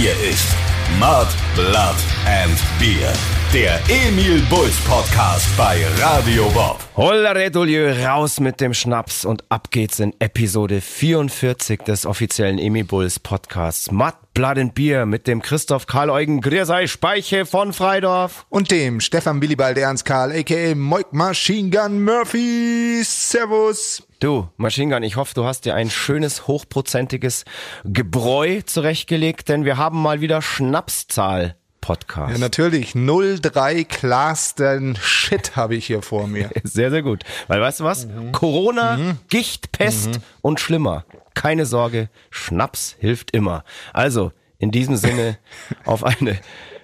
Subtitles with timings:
[0.00, 0.56] Hier ist
[0.98, 3.12] Mud, Blood and Beer.
[3.52, 6.78] Der Emil Bulls Podcast bei Radio Bob.
[6.96, 12.84] Holla Redoulieu, raus mit dem Schnaps und ab geht's in Episode 44 des offiziellen Emil
[12.84, 13.90] Bulls Podcasts.
[13.90, 18.46] Mud, Blood and Beer mit dem Christoph Karl Eugen Griersei Speiche von Freidorf.
[18.50, 20.76] Und dem Stefan Willibald Ernst Karl, a.k.a.
[20.76, 23.02] Moik Machine Gun Murphy.
[23.02, 24.06] Servus.
[24.20, 27.44] Du, Machine Gun, ich hoffe, du hast dir ein schönes, hochprozentiges
[27.82, 31.56] Gebräu zurechtgelegt, denn wir haben mal wieder Schnapszahl.
[31.80, 32.32] Podcast.
[32.32, 32.92] Ja, natürlich.
[32.94, 36.50] 03 klarsten Shit habe ich hier vor mir.
[36.64, 37.24] Sehr, sehr gut.
[37.48, 38.06] Weil weißt du was?
[38.06, 38.32] Mhm.
[38.32, 39.18] Corona, mhm.
[39.28, 40.22] Gicht, Pest mhm.
[40.42, 41.04] und schlimmer.
[41.34, 43.64] Keine Sorge, Schnaps hilft immer.
[43.92, 45.38] Also, in diesem Sinne,
[45.84, 46.38] auf eine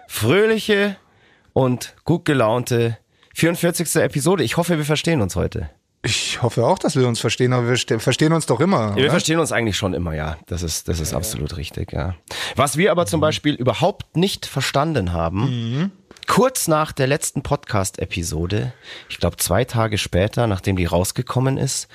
[0.09, 0.97] fröhliche
[1.53, 2.99] und gut gelaunte
[3.35, 3.97] 44.
[3.97, 4.45] Episode.
[4.45, 5.71] Ich hoffe, wir verstehen uns heute.
[6.07, 8.91] Ich hoffe auch, dass wir uns verstehen, aber wir verstehen uns doch immer.
[8.91, 10.37] Ja, wir verstehen uns eigentlich schon immer, ja.
[10.47, 11.57] Das ist, das ist ja, absolut ja.
[11.57, 12.15] richtig, ja.
[12.55, 15.91] Was wir aber zum Beispiel überhaupt nicht verstanden haben, mhm.
[16.29, 18.73] kurz nach der letzten Podcast-Episode,
[19.09, 21.89] ich glaube zwei Tage später, nachdem die rausgekommen ist,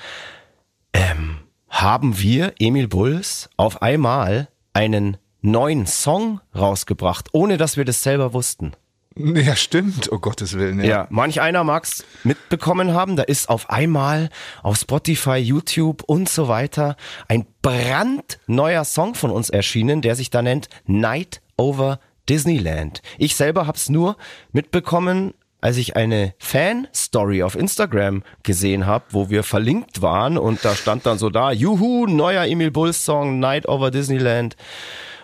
[0.92, 1.38] ähm,
[1.70, 8.34] haben wir, Emil Bulls, auf einmal einen neuen Song rausgebracht, ohne dass wir das selber
[8.34, 8.72] wussten.
[9.16, 10.80] Ja, stimmt, oh Gottes Willen.
[10.80, 14.30] Ja, ja manch einer mag's mitbekommen haben, da ist auf einmal
[14.62, 16.96] auf Spotify, YouTube und so weiter
[17.28, 23.02] ein brandneuer Song von uns erschienen, der sich da nennt Night Over Disneyland.
[23.18, 24.16] Ich selber hab's nur
[24.52, 30.74] mitbekommen, als ich eine Fan-Story auf Instagram gesehen habe, wo wir verlinkt waren und da
[30.74, 34.56] stand dann so da, juhu, neuer Emil Bulls Song, Night Over Disneyland.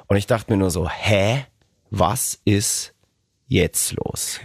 [0.06, 1.47] Und ich dachte mir nur so, hä?
[1.91, 2.94] Was ist
[3.49, 4.41] jetzt los?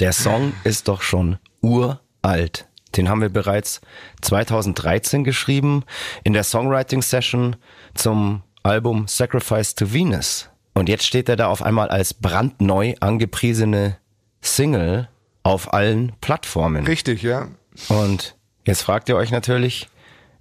[0.00, 2.66] Der Song ist doch schon uralt.
[2.96, 3.80] Den haben wir bereits
[4.22, 5.84] 2013 geschrieben
[6.22, 7.56] in der Songwriting Session
[7.94, 10.48] zum Album Sacrifice to Venus.
[10.74, 13.98] Und jetzt steht er da auf einmal als brandneu angepriesene
[14.40, 15.08] Single
[15.42, 16.86] auf allen Plattformen.
[16.86, 17.48] Richtig, ja.
[17.88, 19.88] Und jetzt fragt ihr euch natürlich,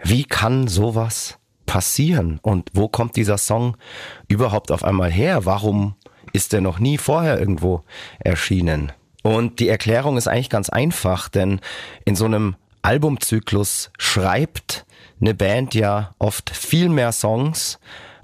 [0.04, 2.40] wie kann sowas passieren?
[2.42, 3.78] Und wo kommt dieser Song
[4.28, 5.46] überhaupt auf einmal her?
[5.46, 5.96] Warum
[6.34, 7.84] ist der noch nie vorher irgendwo
[8.20, 8.92] erschienen?
[9.22, 11.62] Und die Erklärung ist eigentlich ganz einfach, denn
[12.04, 14.86] in so einem Albumzyklus schreibt
[15.22, 17.80] eine Band ja oft viel mehr Songs,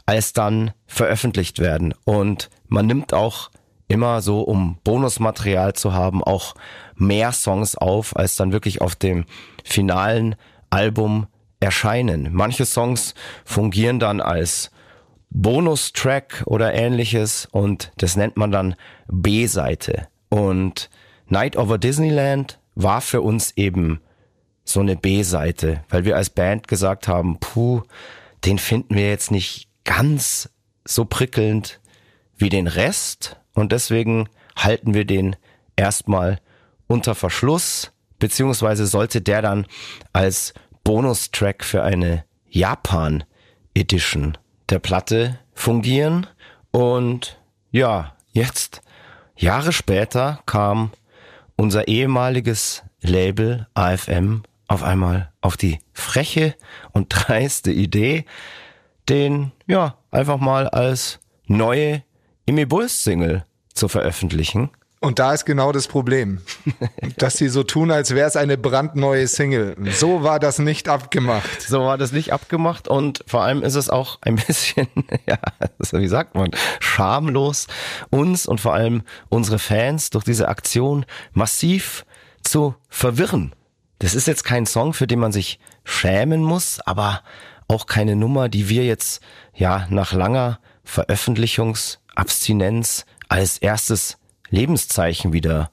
[0.05, 1.93] als dann veröffentlicht werden.
[2.03, 3.51] Und man nimmt auch
[3.87, 6.55] immer so, um Bonusmaterial zu haben, auch
[6.95, 9.25] mehr Songs auf, als dann wirklich auf dem
[9.63, 10.35] finalen
[10.69, 11.27] Album
[11.59, 12.29] erscheinen.
[12.31, 13.13] Manche Songs
[13.45, 14.71] fungieren dann als
[15.29, 18.75] Bonustrack oder ähnliches und das nennt man dann
[19.07, 20.07] B-Seite.
[20.29, 20.89] Und
[21.27, 24.01] Night Over Disneyland war für uns eben
[24.63, 27.83] so eine B-Seite, weil wir als Band gesagt haben, puh,
[28.45, 30.49] den finden wir jetzt nicht ganz
[30.85, 31.79] so prickelnd
[32.37, 35.35] wie den Rest und deswegen halten wir den
[35.75, 36.39] erstmal
[36.87, 39.65] unter Verschluss, beziehungsweise sollte der dann
[40.13, 40.53] als
[40.83, 43.23] Bonustrack für eine Japan
[43.73, 44.37] Edition
[44.69, 46.27] der Platte fungieren.
[46.71, 47.39] Und
[47.71, 48.81] ja, jetzt,
[49.35, 50.91] Jahre später, kam
[51.55, 56.55] unser ehemaliges Label AFM auf einmal auf die freche
[56.91, 58.25] und dreiste Idee,
[59.09, 62.03] den ja einfach mal als neue
[62.45, 64.69] Imi Bulls Single zu veröffentlichen.
[65.01, 66.41] Und da ist genau das Problem,
[67.17, 69.77] dass sie so tun, als wäre es eine brandneue Single.
[69.91, 71.61] So war das nicht abgemacht.
[71.61, 74.89] So war das nicht abgemacht und vor allem ist es auch ein bisschen,
[75.25, 75.37] ja,
[75.91, 76.51] wie sagt man,
[76.81, 77.67] schamlos,
[78.09, 82.05] uns und vor allem unsere Fans durch diese Aktion massiv
[82.43, 83.55] zu verwirren.
[83.99, 87.23] Das ist jetzt kein Song, für den man sich schämen muss, aber
[87.69, 89.21] auch keine Nummer, die wir jetzt
[89.53, 94.17] ja nach langer Veröffentlichungsabstinenz als erstes
[94.49, 95.71] Lebenszeichen wieder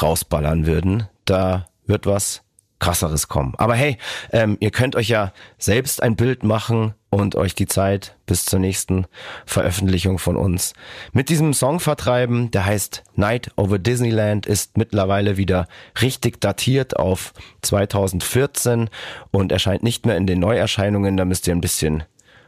[0.00, 2.42] rausballern würden, da wird was
[2.80, 3.54] krasseres kommen.
[3.58, 3.98] Aber hey,
[4.32, 8.58] ähm, ihr könnt euch ja selbst ein Bild machen und euch die Zeit bis zur
[8.58, 9.06] nächsten
[9.44, 10.72] Veröffentlichung von uns
[11.12, 12.50] mit diesem Song vertreiben.
[12.50, 15.68] Der heißt Night over Disneyland, ist mittlerweile wieder
[16.00, 18.88] richtig datiert auf 2014
[19.30, 21.16] und erscheint nicht mehr in den Neuerscheinungen.
[21.16, 22.04] Da müsst ihr ein bisschen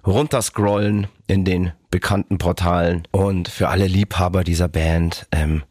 [0.06, 3.06] runterscrollen in den bekannten Portalen.
[3.10, 5.62] Und für alle Liebhaber dieser Band ähm,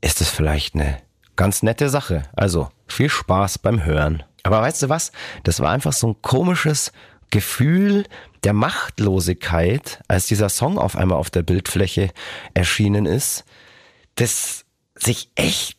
[0.00, 0.98] ist es vielleicht eine
[1.36, 2.24] ganz nette Sache.
[2.34, 4.22] Also viel Spaß beim Hören.
[4.42, 5.12] Aber weißt du was?
[5.42, 6.92] Das war einfach so ein komisches
[7.30, 8.04] Gefühl
[8.44, 12.10] der Machtlosigkeit, als dieser Song auf einmal auf der Bildfläche
[12.52, 13.44] erschienen ist,
[14.16, 15.78] das sich echt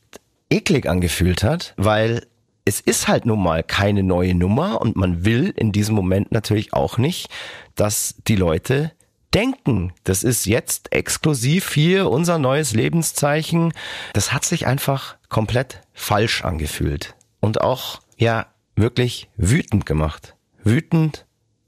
[0.49, 2.25] eklig angefühlt hat, weil
[2.65, 6.73] es ist halt nun mal keine neue Nummer und man will in diesem Moment natürlich
[6.73, 7.29] auch nicht,
[7.75, 8.91] dass die Leute
[9.35, 13.73] denken, das ist jetzt exklusiv hier unser neues Lebenszeichen.
[14.13, 20.35] Das hat sich einfach komplett falsch angefühlt und auch, ja, wirklich wütend gemacht.
[20.63, 21.25] Wütend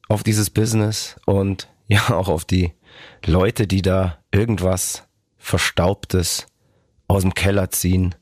[0.07, 2.73] auf dieses Business und ja, auch auf die
[3.25, 5.03] Leute, die da irgendwas
[5.38, 6.47] Verstaubtes
[7.07, 8.15] aus dem Keller ziehen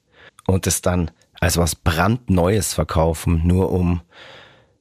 [0.48, 4.02] und es dann als was brandneues verkaufen, nur um,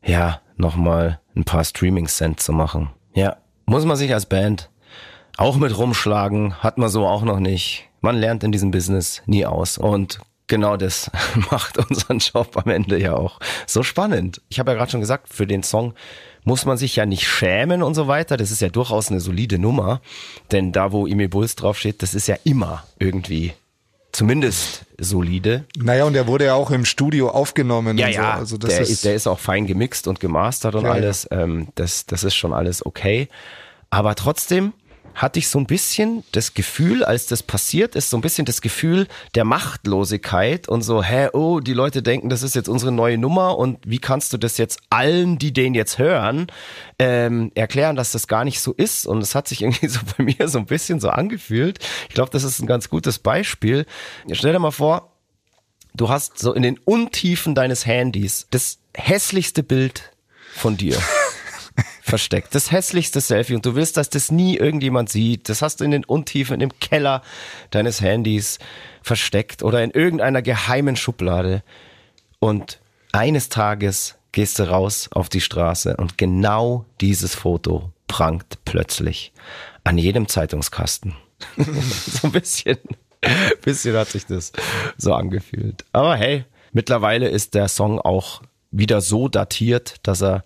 [0.04, 2.90] ja, nochmal ein paar Streaming-Cent zu machen.
[3.14, 3.36] Ja,
[3.66, 4.70] muss man sich als Band
[5.36, 7.88] auch mit rumschlagen, hat man so auch noch nicht.
[8.00, 11.10] Man lernt in diesem Business nie aus und genau das
[11.50, 14.40] macht unseren Job am Ende ja auch so spannend.
[14.48, 15.94] Ich habe ja gerade schon gesagt, für den Song
[16.44, 18.36] muss man sich ja nicht schämen und so weiter.
[18.36, 20.00] Das ist ja durchaus eine solide Nummer,
[20.52, 23.54] denn da, wo Emil Bulls draufsteht, das ist ja immer irgendwie
[24.14, 25.64] zumindest solide.
[25.76, 27.98] Naja, und der wurde ja auch im Studio aufgenommen.
[27.98, 28.12] Ja, so.
[28.12, 31.28] ja, Also das der, ist, der ist auch fein gemixt und gemastert und Ja, alles.
[31.30, 33.28] Ähm, das, das ist schon alles okay.
[33.90, 34.72] Aber trotzdem
[35.14, 38.60] hatte ich so ein bisschen das Gefühl, als das passiert ist, so ein bisschen das
[38.60, 43.16] Gefühl der Machtlosigkeit und so, hä, oh, die Leute denken, das ist jetzt unsere neue
[43.16, 46.48] Nummer und wie kannst du das jetzt allen, die den jetzt hören,
[46.98, 49.06] ähm, erklären, dass das gar nicht so ist?
[49.06, 51.78] Und es hat sich irgendwie so bei mir so ein bisschen so angefühlt.
[52.08, 53.86] Ich glaube, das ist ein ganz gutes Beispiel.
[54.32, 55.12] Stell dir mal vor,
[55.94, 60.12] du hast so in den Untiefen deines Handys das hässlichste Bild
[60.54, 60.98] von dir
[62.04, 62.54] versteckt.
[62.54, 65.48] Das hässlichste Selfie und du willst, dass das nie irgendjemand sieht.
[65.48, 67.22] Das hast du in den Untiefen, im Keller
[67.70, 68.58] deines Handys
[69.02, 71.62] versteckt oder in irgendeiner geheimen Schublade.
[72.40, 72.78] Und
[73.12, 79.32] eines Tages gehst du raus auf die Straße und genau dieses Foto prangt plötzlich
[79.82, 81.16] an jedem Zeitungskasten.
[81.56, 82.76] so ein bisschen,
[83.62, 84.52] bisschen hat sich das
[84.98, 85.86] so angefühlt.
[85.92, 90.44] Aber hey, mittlerweile ist der Song auch wieder so datiert, dass er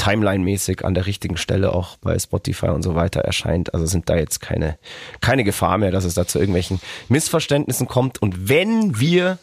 [0.00, 3.74] Timeline-mäßig an der richtigen Stelle auch bei Spotify und so weiter erscheint.
[3.74, 4.78] Also sind da jetzt keine,
[5.20, 8.22] keine Gefahr mehr, dass es da zu irgendwelchen Missverständnissen kommt.
[8.22, 9.38] Und wenn wir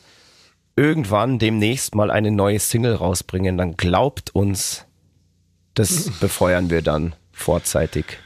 [0.76, 4.86] irgendwann demnächst mal eine neue Single rausbringen, dann glaubt uns,
[5.76, 8.18] das befeuern wir dann vorzeitig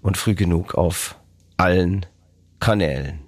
[0.00, 1.16] und früh genug auf
[1.56, 2.06] allen
[2.58, 3.25] Kanälen.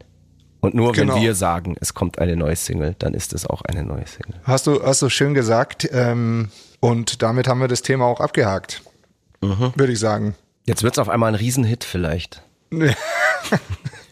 [0.61, 1.15] Und nur Genau.
[1.15, 4.41] wenn wir sagen, es kommt eine neue Single, dann ist es auch eine neue Single.
[4.45, 5.89] hast du, hast du schön gesagt.
[5.93, 6.51] Ähm,
[6.81, 8.83] und damit haben wir das Thema auch abgehakt.
[9.41, 9.73] Mhm.
[9.77, 10.35] Würde ich sagen.
[10.65, 12.43] Jetzt wird's auf einmal ein Riesenhit vielleicht.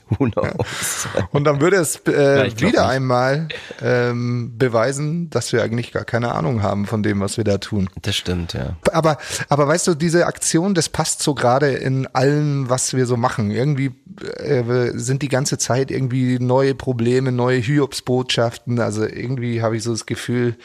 [0.19, 1.09] Who knows?
[1.33, 2.79] Und dann würde es äh, wieder nicht.
[2.79, 3.49] einmal
[3.83, 7.89] ähm, beweisen, dass wir eigentlich gar keine Ahnung haben von dem, was wir da tun.
[8.03, 8.77] Das stimmt, ja.
[8.93, 9.19] Aber,
[9.49, 13.51] aber weißt du, diese Aktion, das passt so gerade in allem, was wir so machen.
[13.51, 13.95] Irgendwie
[14.39, 18.79] äh, sind die ganze Zeit irgendwie neue Probleme, neue Hiobsbotschaften.
[18.79, 20.57] Also irgendwie habe ich so das Gefühl,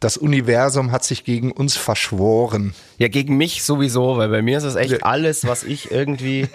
[0.00, 2.74] das Universum hat sich gegen uns verschworen.
[2.98, 6.48] Ja, gegen mich sowieso, weil bei mir ist es echt alles, was ich irgendwie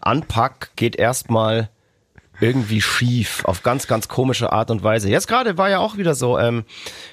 [0.00, 1.68] anpack, geht erstmal
[2.42, 5.08] irgendwie schief, auf ganz, ganz komische Art und Weise.
[5.08, 6.64] Jetzt gerade war ja auch wieder so, ähm,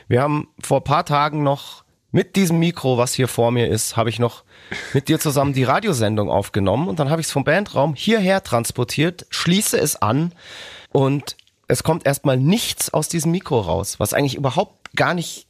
[0.08, 4.10] wir haben vor paar Tagen noch mit diesem Mikro, was hier vor mir ist, habe
[4.10, 4.44] ich noch
[4.94, 9.28] mit dir zusammen die Radiosendung aufgenommen und dann habe ich es vom Bandraum hierher transportiert,
[9.30, 10.34] schließe es an
[10.92, 11.38] und
[11.68, 15.46] es kommt erstmal nichts aus diesem Mikro raus, was eigentlich überhaupt gar nicht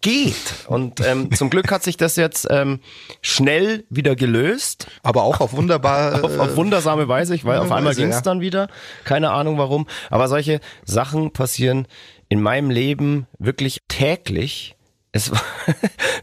[0.00, 0.66] geht.
[0.66, 2.80] Und ähm, zum Glück hat sich das jetzt ähm,
[3.22, 4.86] schnell wieder gelöst.
[5.02, 6.24] Aber auch auf wunderbar.
[6.24, 8.20] Auf, auf wundersame Weise, ich, weil auf einmal ging es ja.
[8.22, 8.68] dann wieder.
[9.04, 9.86] Keine Ahnung warum.
[10.10, 11.86] Aber solche Sachen passieren
[12.28, 14.76] in meinem Leben wirklich täglich.
[15.12, 15.42] Es war,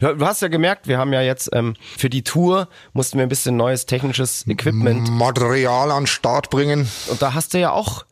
[0.00, 3.28] du hast ja gemerkt, wir haben ja jetzt ähm, für die Tour mussten wir ein
[3.28, 6.88] bisschen neues technisches Equipment Material an Start bringen.
[7.08, 8.04] und da hast du ja auch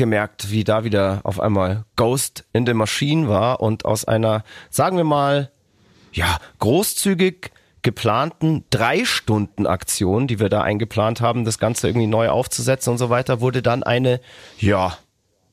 [0.00, 4.96] gemerkt, wie da wieder auf einmal Ghost in the Machine war und aus einer, sagen
[4.96, 5.50] wir mal,
[6.12, 7.52] ja, großzügig
[7.82, 12.98] geplanten drei Stunden Aktion, die wir da eingeplant haben, das Ganze irgendwie neu aufzusetzen und
[12.98, 14.20] so weiter, wurde dann eine,
[14.58, 14.96] ja,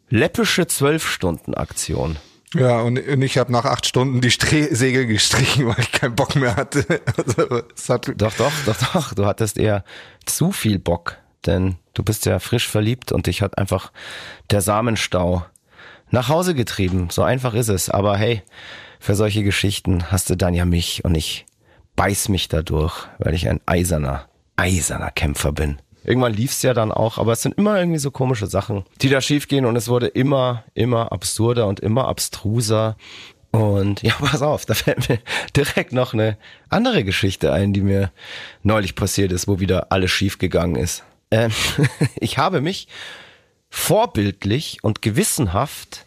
[0.10, 2.16] läppische zwölf Stunden Aktion.
[2.54, 6.16] Ja, und, und ich habe nach acht Stunden die Stre Segel gestrichen, weil ich keinen
[6.16, 6.86] Bock mehr hatte.
[7.18, 9.14] Also, hat, Doch, doch, doch, doch.
[9.14, 9.84] Du hattest eher
[10.26, 13.92] zu viel Bock, denn du bist ja frisch verliebt und dich hat einfach
[14.52, 15.46] der Samenstau
[16.12, 17.10] nach Hause getrieben.
[17.10, 17.90] So einfach ist es.
[17.90, 18.42] Aber hey,
[19.00, 21.46] für solche Geschichten hast du dann ja mich und ich
[21.96, 25.80] beiß mich dadurch, weil ich ein eiserner, eiserner Kämpfer bin.
[26.04, 29.20] Irgendwann lief's ja dann auch, aber es sind immer irgendwie so komische Sachen, die da
[29.20, 32.96] schiefgehen und es wurde immer, immer absurder und immer abstruser.
[33.52, 35.20] Und ja, pass auf, da fällt mir
[35.56, 36.38] direkt noch eine
[36.70, 38.12] andere Geschichte ein, die mir
[38.64, 41.04] neulich passiert ist, wo wieder alles schief gegangen ist.
[41.32, 41.52] Ähm,
[42.16, 42.88] ich habe mich
[43.70, 46.06] vorbildlich und gewissenhaft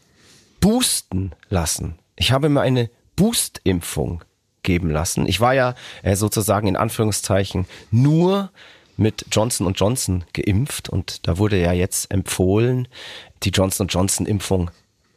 [0.61, 1.99] boosten lassen.
[2.17, 4.25] Ich habe mir eine Boost-Impfung
[4.62, 5.27] geben lassen.
[5.27, 8.50] Ich war ja äh, sozusagen in Anführungszeichen nur
[8.97, 12.87] mit Johnson Johnson geimpft und da wurde ja jetzt empfohlen,
[13.43, 14.71] die Johnson Johnson Impfung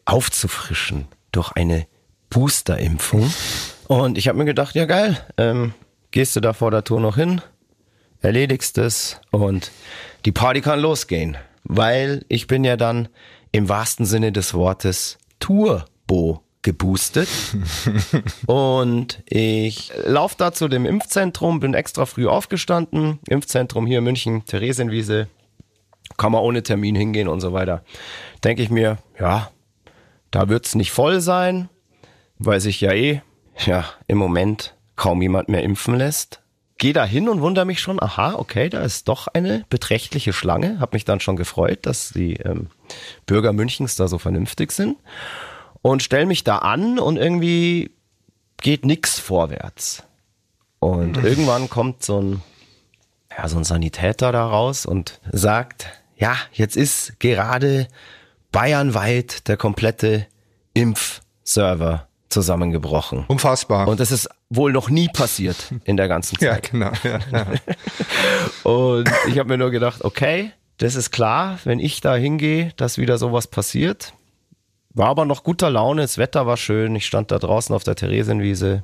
[0.06, 1.86] aufzufrischen durch eine
[2.30, 3.32] Booster-Impfung.
[3.88, 5.74] Und ich habe mir gedacht, ja geil, ähm,
[6.12, 7.42] gehst du da vor der Tour noch hin,
[8.24, 9.72] erledigst es und
[10.26, 11.38] die Party kann losgehen.
[11.64, 13.08] Weil ich bin ja dann
[13.52, 17.30] im wahrsten Sinne des Wortes Turbo geboostet.
[18.48, 23.20] und ich laufe da zu dem Impfzentrum, bin extra früh aufgestanden.
[23.28, 25.28] Impfzentrum hier in München, Theresienwiese.
[26.18, 27.84] Kann man ohne Termin hingehen und so weiter.
[28.44, 29.52] Denke ich mir, ja,
[30.32, 31.70] da wird's nicht voll sein,
[32.40, 33.22] weil sich ja eh,
[33.66, 36.43] ja, im Moment kaum jemand mehr impfen lässt.
[36.78, 40.80] Geh da hin und wundere mich schon, aha, okay, da ist doch eine beträchtliche Schlange.
[40.80, 42.68] Hab mich dann schon gefreut, dass die ähm,
[43.26, 44.98] Bürger Münchens da so vernünftig sind.
[45.82, 47.92] Und stell mich da an und irgendwie
[48.62, 50.04] geht nix vorwärts.
[50.80, 51.26] Und mhm.
[51.26, 52.42] irgendwann kommt so ein,
[53.38, 55.88] ja, so ein Sanitäter da raus und sagt,
[56.18, 57.88] ja, jetzt ist gerade
[58.52, 60.28] bayernweit der komplette
[60.74, 63.26] Impfserver zusammengebrochen.
[63.28, 63.88] Unfassbar.
[63.88, 66.72] Und das ist wohl noch nie passiert in der ganzen Zeit.
[66.74, 66.92] Ja, genau.
[67.04, 67.46] Ja, ja.
[68.70, 72.98] und ich habe mir nur gedacht, okay, das ist klar, wenn ich da hingehe, dass
[72.98, 74.14] wieder sowas passiert.
[74.94, 76.96] War aber noch guter Laune, das Wetter war schön.
[76.96, 78.84] Ich stand da draußen auf der Theresienwiese,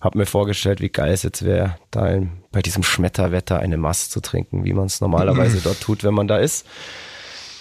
[0.00, 4.20] hab mir vorgestellt, wie geil es jetzt wäre, da bei diesem Schmetterwetter eine Mass zu
[4.20, 6.66] trinken, wie man es normalerweise dort tut, wenn man da ist.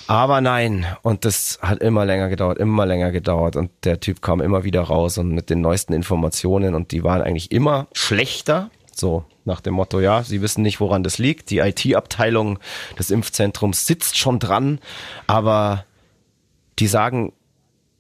[0.10, 4.42] Aber nein, und das hat immer länger gedauert, immer länger gedauert und der Typ kam
[4.42, 8.72] immer wieder raus und mit den neuesten Informationen und die waren eigentlich immer schlechter.
[8.92, 11.52] So nach dem Motto, ja, Sie wissen nicht, woran das liegt.
[11.52, 12.58] Die IT-Abteilung
[12.98, 14.80] des Impfzentrums sitzt schon dran,
[15.28, 15.86] aber
[16.80, 17.32] die sagen,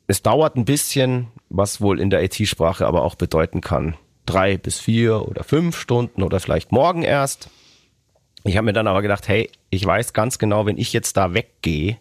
[0.08, 3.96] es dauert ein bisschen, was wohl in der IT-Sprache aber auch bedeuten kann.
[4.26, 7.52] Drei bis vier oder fünf Stunden oder vielleicht morgen erst.
[8.44, 11.34] Ich habe mir dann aber gedacht, hey, ich weiß ganz genau, wenn ich jetzt da
[11.34, 11.98] weggehe,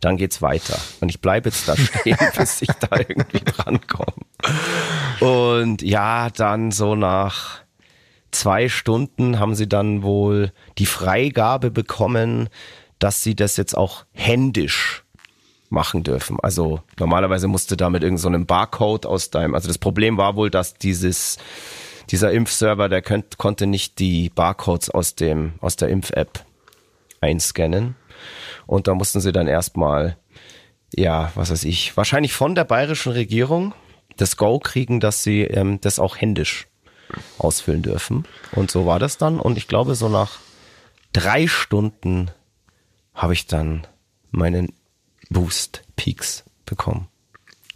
[0.00, 0.78] dann geht's weiter.
[1.00, 4.12] Und ich bleibe jetzt da stehen, bis ich da irgendwie drankomme.
[5.20, 7.60] Und ja, dann so nach
[8.30, 12.48] zwei Stunden haben sie dann wohl die Freigabe bekommen,
[12.98, 15.04] dass sie das jetzt auch händisch
[15.70, 16.38] machen dürfen.
[16.42, 20.50] Also normalerweise musste da mit irgendeinem so Barcode aus deinem, also das Problem war wohl,
[20.50, 21.38] dass dieses
[22.10, 26.44] dieser Impfserver, der könnt, konnte nicht die Barcodes aus dem, aus der Impf-App
[27.20, 27.96] einscannen.
[28.66, 30.16] Und da mussten sie dann erstmal,
[30.94, 33.74] ja, was weiß ich, wahrscheinlich von der bayerischen Regierung
[34.16, 36.66] das Go kriegen, dass sie ähm, das auch händisch
[37.38, 38.26] ausfüllen dürfen.
[38.52, 39.40] Und so war das dann.
[39.40, 40.38] Und ich glaube, so nach
[41.12, 42.30] drei Stunden
[43.14, 43.86] habe ich dann
[44.30, 44.72] meinen
[45.30, 47.08] Boost Peaks bekommen.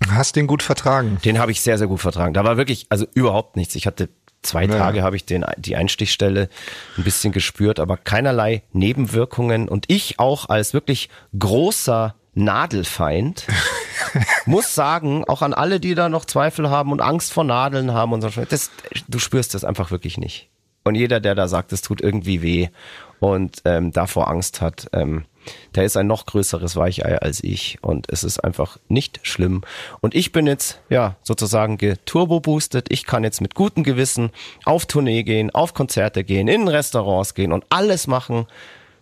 [0.08, 1.18] Hast den gut vertragen?
[1.24, 2.34] Den habe ich sehr, sehr gut vertragen.
[2.34, 3.74] Da war wirklich, also überhaupt nichts.
[3.76, 4.08] Ich hatte
[4.42, 4.76] zwei ja.
[4.76, 6.48] Tage habe ich den, die Einstichstelle
[6.96, 9.68] ein bisschen gespürt, aber keinerlei Nebenwirkungen.
[9.68, 11.08] Und ich auch als wirklich
[11.38, 13.46] großer Nadelfeind
[14.46, 18.12] muss sagen, auch an alle, die da noch Zweifel haben und Angst vor Nadeln haben
[18.12, 18.70] und so, das,
[19.08, 20.48] du spürst das einfach wirklich nicht.
[20.84, 22.68] Und jeder, der da sagt, es tut irgendwie weh
[23.20, 25.24] und ähm, davor Angst hat, ähm,
[25.74, 29.62] der ist ein noch größeres Weichei als ich und es ist einfach nicht schlimm.
[30.00, 32.86] Und ich bin jetzt, ja, sozusagen geturbo-boostet.
[32.90, 34.30] Ich kann jetzt mit gutem Gewissen
[34.64, 38.46] auf Tournee gehen, auf Konzerte gehen, in Restaurants gehen und alles machen,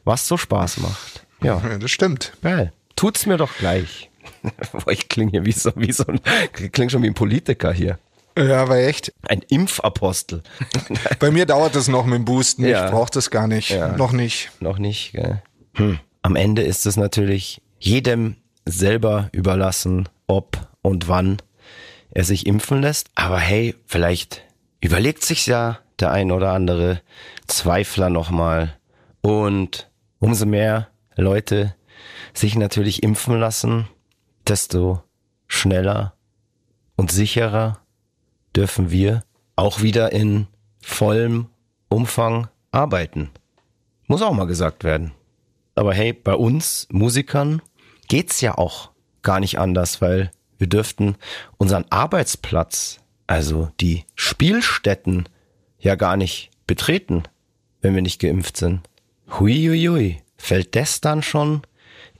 [0.04, 1.26] was so Spaß macht.
[1.42, 2.32] Ja, das stimmt.
[2.42, 2.72] Geil.
[2.96, 4.10] Tut's mir doch gleich.
[4.88, 6.20] ich klinge hier wie so, wie so ein,
[6.52, 7.98] klinge schon wie ein Politiker hier.
[8.36, 9.12] Ja, aber echt.
[9.28, 10.42] Ein Impfapostel.
[11.18, 12.64] Bei mir dauert das noch mit dem Boosten.
[12.64, 12.84] Ja.
[12.84, 13.70] Ich brauche das gar nicht.
[13.70, 13.96] Ja.
[13.96, 14.50] Noch nicht.
[14.60, 15.42] Noch nicht, gell?
[15.74, 15.98] Hm.
[16.22, 21.38] Am Ende ist es natürlich jedem selber überlassen, ob und wann
[22.10, 23.10] er sich impfen lässt.
[23.14, 24.42] Aber hey, vielleicht
[24.80, 27.00] überlegt sich ja der ein oder andere
[27.46, 28.78] Zweifler nochmal.
[29.22, 31.74] Und umso mehr Leute
[32.32, 33.88] sich natürlich impfen lassen,
[34.46, 35.02] desto
[35.46, 36.14] schneller
[36.96, 37.80] und sicherer
[38.54, 39.24] dürfen wir
[39.56, 40.46] auch wieder in
[40.82, 41.46] vollem
[41.88, 43.30] Umfang arbeiten.
[44.06, 45.12] Muss auch mal gesagt werden.
[45.74, 47.62] Aber hey, bei uns Musikern
[48.08, 48.90] geht's ja auch
[49.22, 51.16] gar nicht anders, weil wir dürften
[51.56, 55.28] unseren Arbeitsplatz, also die Spielstätten,
[55.78, 57.22] ja gar nicht betreten,
[57.80, 58.82] wenn wir nicht geimpft sind.
[59.38, 61.62] Huiuiui, fällt das dann schon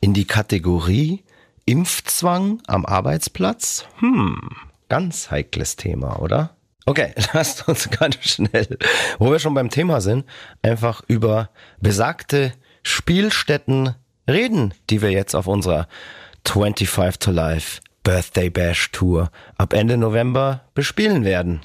[0.00, 1.24] in die Kategorie
[1.66, 3.86] Impfzwang am Arbeitsplatz?
[3.98, 4.40] Hm,
[4.88, 6.56] ganz heikles Thema, oder?
[6.86, 8.78] Okay, lasst uns ganz schnell,
[9.18, 10.24] wo wir schon beim Thema sind,
[10.62, 13.94] einfach über besagte Spielstätten
[14.28, 15.88] reden, die wir jetzt auf unserer
[16.46, 21.60] 25 to Life Birthday Bash Tour ab Ende November bespielen werden.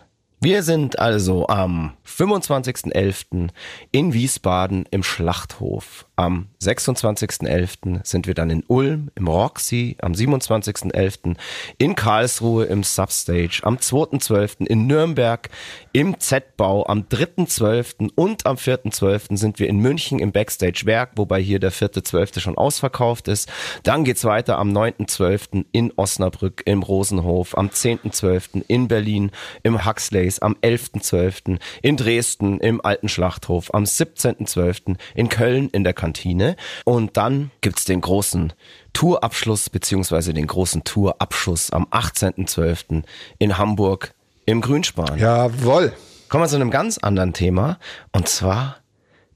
[0.46, 3.50] Wir sind also am 25.11.
[3.92, 6.06] in Wiesbaden im Schlachthof.
[6.18, 8.06] Am 26.11.
[8.06, 9.98] sind wir dann in Ulm im Roxy.
[10.02, 11.36] Am 27.11.
[11.80, 13.62] in Karlsruhe im Substage.
[13.64, 14.68] Am 2.12.
[14.68, 15.50] in Nürnberg
[15.94, 16.86] im Z-Bau.
[16.86, 18.12] Am 3.12.
[18.14, 19.38] und am 4.12.
[19.38, 22.40] sind wir in München im Backstage Werk, wobei hier der 4.12.
[22.40, 23.52] schon ausverkauft ist.
[23.82, 25.66] Dann geht's weiter am 9.12.
[25.72, 27.58] in Osnabrück im Rosenhof.
[27.58, 28.64] Am 10.12.
[28.68, 29.32] in Berlin
[29.64, 31.60] im Huxley Days am 11.12.
[31.82, 34.98] in Dresden im Alten Schlachthof, am 17.12.
[35.14, 38.54] in Köln in der Kantine und dann gibt's den großen
[38.94, 43.04] Tourabschluss beziehungsweise den großen Tourabschuss am 18.12.
[43.40, 44.14] in Hamburg
[44.46, 45.18] im Grünspan.
[45.18, 45.94] Jawohl.
[46.30, 47.80] Kommen wir zu einem ganz anderen Thema
[48.12, 48.78] und zwar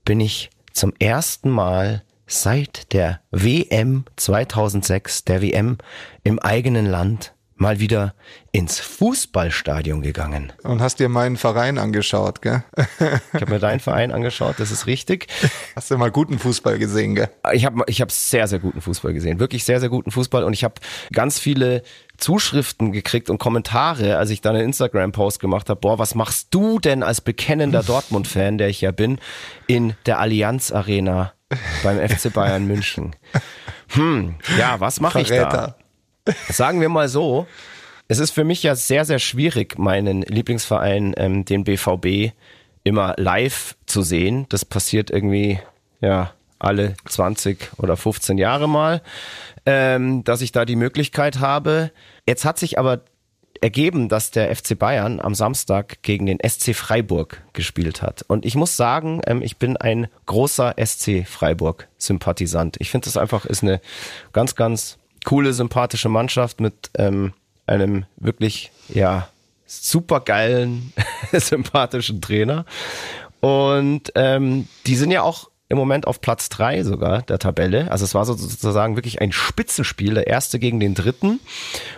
[0.06, 5.78] bin ich zum ersten Mal seit der WM 2006, der WM
[6.24, 8.14] im eigenen Land, mal wieder
[8.52, 10.54] ins Fußballstadion gegangen.
[10.64, 12.64] Und hast dir meinen Verein angeschaut, gell?
[13.34, 15.28] Ich habe mir deinen Verein angeschaut, das ist richtig.
[15.76, 17.30] Hast du mal guten Fußball gesehen, gell?
[17.54, 19.40] Ich habe ich hab sehr, sehr guten Fußball gesehen.
[19.40, 20.44] Wirklich sehr, sehr guten Fußball.
[20.44, 20.76] Und ich habe
[21.14, 21.84] ganz viele
[22.18, 25.80] Zuschriften gekriegt und Kommentare, als ich da einen Instagram-Post gemacht habe.
[25.80, 29.20] Boah, was machst du denn als bekennender Dortmund-Fan, der ich ja bin,
[29.68, 31.34] in der Allianz Arena
[31.84, 33.16] beim FC Bayern München?
[33.90, 35.76] Hm, ja, was mache ich da?
[36.50, 37.48] Sagen wir mal so,
[38.08, 42.34] es ist für mich ja sehr, sehr schwierig, meinen Lieblingsverein, ähm, den BVB,
[42.84, 44.48] immer live zu sehen.
[44.50, 45.60] Das passiert irgendwie,
[46.02, 49.02] ja, alle 20 oder 15 Jahre mal,
[49.66, 51.92] ähm, dass ich da die Möglichkeit habe.
[52.28, 53.02] Jetzt hat sich aber
[53.62, 58.24] ergeben, dass der FC Bayern am Samstag gegen den SC Freiburg gespielt hat.
[58.28, 62.78] Und ich muss sagen, ähm, ich bin ein großer SC Freiburg-Sympathisant.
[62.80, 63.82] Ich finde das einfach ist eine
[64.32, 67.34] ganz, ganz coole, sympathische Mannschaft mit ähm,
[67.68, 69.30] einem wirklich, ja,
[69.66, 70.94] supergeilen,
[71.32, 72.66] sympathischen Trainer.
[73.40, 77.92] Und ähm, die sind ja auch im Moment auf Platz drei sogar der Tabelle.
[77.92, 81.40] Also es war sozusagen wirklich ein Spitzenspiel, der erste gegen den dritten.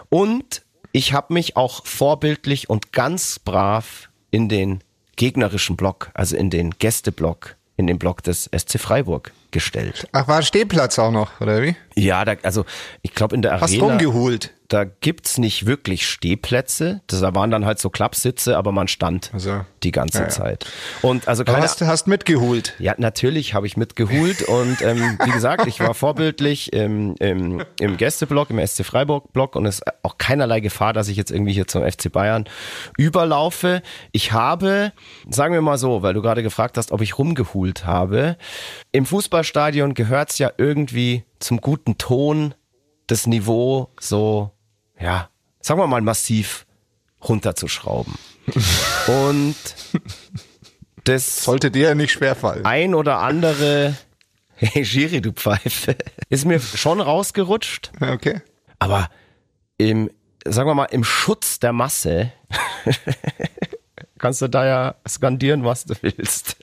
[0.10, 4.84] Und ich habe mich auch vorbildlich und ganz brav in den
[5.16, 10.08] gegnerischen Block, also in den Gästeblock, in den Block des SC Freiburg gestellt.
[10.12, 11.76] Ach, war Stehplatz auch noch, oder wie?
[11.96, 12.66] Ja, da, also
[13.02, 13.68] ich glaube in der Arena.
[13.68, 14.52] Hast rumgeholt?
[14.72, 17.02] Da gibt's nicht wirklich Stehplätze.
[17.08, 20.30] Das waren dann halt so Klappsitze, aber man stand also, die ganze ja.
[20.30, 20.66] Zeit.
[21.02, 22.74] Und also keine, hast, hast mitgeholt?
[22.80, 27.98] Ja, natürlich habe ich mitgeholt und ähm, wie gesagt, ich war vorbildlich im, im, im
[27.98, 31.52] Gästeblock, im SC Freiburg Block und es ist auch keinerlei Gefahr, dass ich jetzt irgendwie
[31.52, 32.46] hier zum FC Bayern
[32.98, 33.82] überlaufe.
[34.14, 34.94] Ich habe,
[35.30, 38.38] sagen wir mal so, weil du gerade gefragt hast, ob ich rumgeholt habe.
[38.94, 39.06] Im
[39.42, 42.54] Fußballstadion gehört's ja irgendwie zum guten Ton,
[43.08, 44.52] das Niveau so
[45.00, 45.30] ja,
[45.62, 46.68] sagen wir mal massiv
[47.28, 48.14] runterzuschrauben.
[49.08, 49.56] Und
[51.06, 52.66] das sollte dir ja nicht schwerfallen.
[52.66, 53.96] Ein oder andere,
[54.56, 55.96] hey Giri, du Pfeife,
[56.30, 57.92] ist mir schon rausgerutscht.
[58.00, 58.42] Okay.
[58.78, 59.10] Aber
[59.78, 60.12] im,
[60.46, 62.32] sagen wir mal, im Schutz der Masse
[64.20, 66.58] kannst du da ja skandieren, was du willst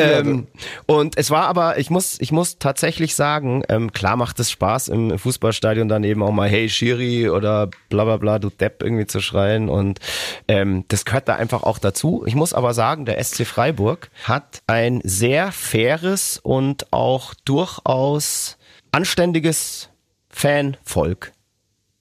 [0.00, 0.46] ähm,
[0.86, 4.88] und es war aber, ich muss, ich muss tatsächlich sagen, ähm, klar macht es Spaß
[4.88, 9.20] im Fußballstadion daneben auch mal Hey Shiri oder bla bla bla, du Depp irgendwie zu
[9.20, 10.00] schreien und
[10.48, 12.24] ähm, das gehört da einfach auch dazu.
[12.26, 18.56] Ich muss aber sagen, der SC Freiburg hat ein sehr faires und auch durchaus
[18.92, 19.88] anständiges
[20.28, 21.32] Fanvolk,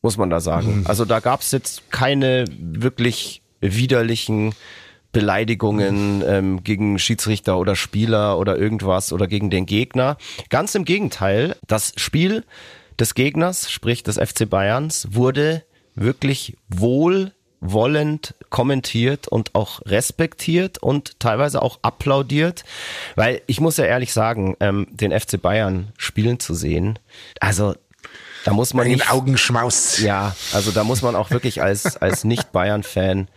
[0.01, 0.79] muss man da sagen.
[0.79, 0.87] Mhm.
[0.87, 4.53] Also da gab es jetzt keine wirklich widerlichen
[5.11, 10.17] Beleidigungen ähm, gegen Schiedsrichter oder Spieler oder irgendwas oder gegen den Gegner.
[10.49, 12.43] Ganz im Gegenteil, das Spiel
[12.99, 15.63] des Gegners, sprich des FC Bayerns, wurde
[15.95, 22.63] wirklich wohlwollend kommentiert und auch respektiert und teilweise auch applaudiert,
[23.15, 26.99] weil ich muss ja ehrlich sagen, ähm, den FC Bayern spielen zu sehen,
[27.39, 27.73] also
[28.45, 29.99] da muss man nicht Augenschmaus.
[29.99, 33.27] Ja, also da muss man auch wirklich als als nicht Bayern Fan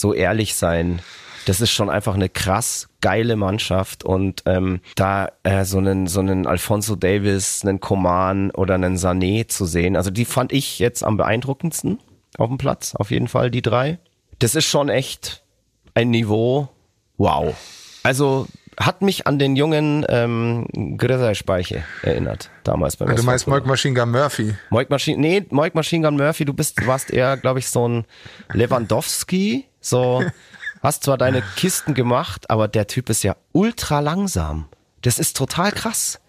[0.00, 1.00] so ehrlich sein.
[1.46, 6.20] Das ist schon einfach eine krass geile Mannschaft und ähm, da äh, so einen so
[6.20, 11.02] einen Alfonso Davis, einen Coman oder einen Sané zu sehen, also die fand ich jetzt
[11.02, 12.00] am beeindruckendsten
[12.36, 13.98] auf dem Platz, auf jeden Fall die drei.
[14.40, 15.42] Das ist schon echt
[15.94, 16.68] ein Niveau,
[17.16, 17.56] wow.
[18.02, 18.46] Also
[18.78, 23.94] hat mich an den jungen ähm, Grizzly Speiche erinnert, damals beim Du meinst Moik Machine
[23.94, 24.54] Gun Murphy?
[24.70, 28.04] Moik Machine, nee, Moik Machine Gun Murphy, du bist, warst eher, glaube ich, so ein
[28.52, 30.22] Lewandowski, so,
[30.82, 34.68] hast zwar deine Kisten gemacht, aber der Typ ist ja ultra langsam.
[35.02, 36.20] Das ist total krass.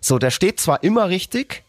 [0.00, 1.64] So, der steht zwar immer richtig,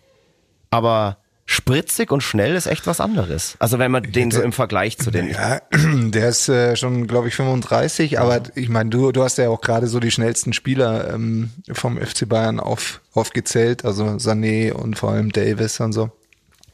[0.71, 1.17] aber
[1.49, 3.55] spritzig und schnell ist echt was anderes.
[3.57, 5.31] Also wenn man den so im Vergleich zu den.
[5.31, 9.49] Ja, der ist äh, schon, glaube ich, 35, aber ich meine, du, du hast ja
[9.49, 14.99] auch gerade so die schnellsten Spieler ähm, vom FC Bayern auf, aufgezählt, also Sané und
[14.99, 16.12] vor allem Davis und so.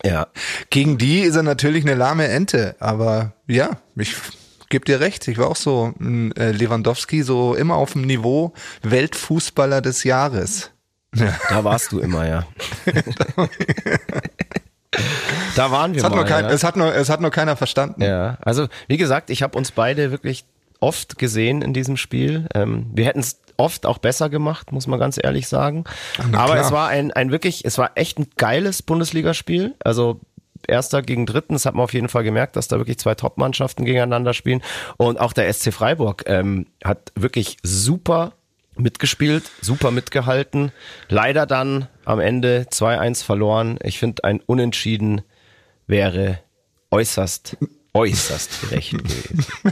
[0.04, 0.28] Ja.
[0.72, 4.14] Gegen die ist er natürlich eine lahme Ente, aber ja, ich
[4.68, 8.52] gebe dir recht, ich war auch so ein äh, Lewandowski, so immer auf dem Niveau
[8.84, 10.72] Weltfußballer des Jahres.
[11.16, 11.34] Ja.
[11.48, 12.46] Da warst du immer, ja.
[15.56, 16.18] da waren wir es hat mal.
[16.18, 16.52] Nur kein, ja.
[16.52, 18.02] es, hat nur, es hat nur keiner verstanden.
[18.02, 20.46] Ja, also wie gesagt, ich habe uns beide wirklich
[20.80, 22.48] oft gesehen in diesem Spiel.
[22.54, 25.86] Ähm, wir hätten es oft auch besser gemacht, muss man ganz ehrlich sagen.
[26.34, 26.58] Aber klar.
[26.66, 29.76] es war ein, ein wirklich, es war echt ein geiles Bundesligaspiel.
[29.84, 30.20] Also
[30.68, 33.86] Erster gegen Dritten, das hat man auf jeden Fall gemerkt, dass da wirklich zwei Top-Mannschaften
[33.86, 34.62] gegeneinander spielen.
[34.98, 38.34] Und auch der SC Freiburg ähm, hat wirklich super
[38.78, 40.72] mitgespielt, super mitgehalten.
[41.10, 43.80] Leider dann am Ende 2-1 verloren.
[43.84, 45.22] Ich finde, ein Unentschieden
[45.88, 46.40] wäre
[46.92, 47.58] äußerst,
[47.94, 49.46] äußerst gerecht gewesen.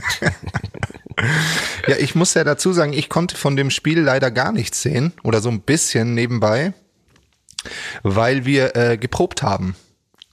[1.86, 5.12] Ja, ich muss ja dazu sagen, ich konnte von dem Spiel leider gar nichts sehen
[5.22, 6.72] oder so ein bisschen nebenbei,
[8.02, 9.76] weil wir äh, geprobt haben.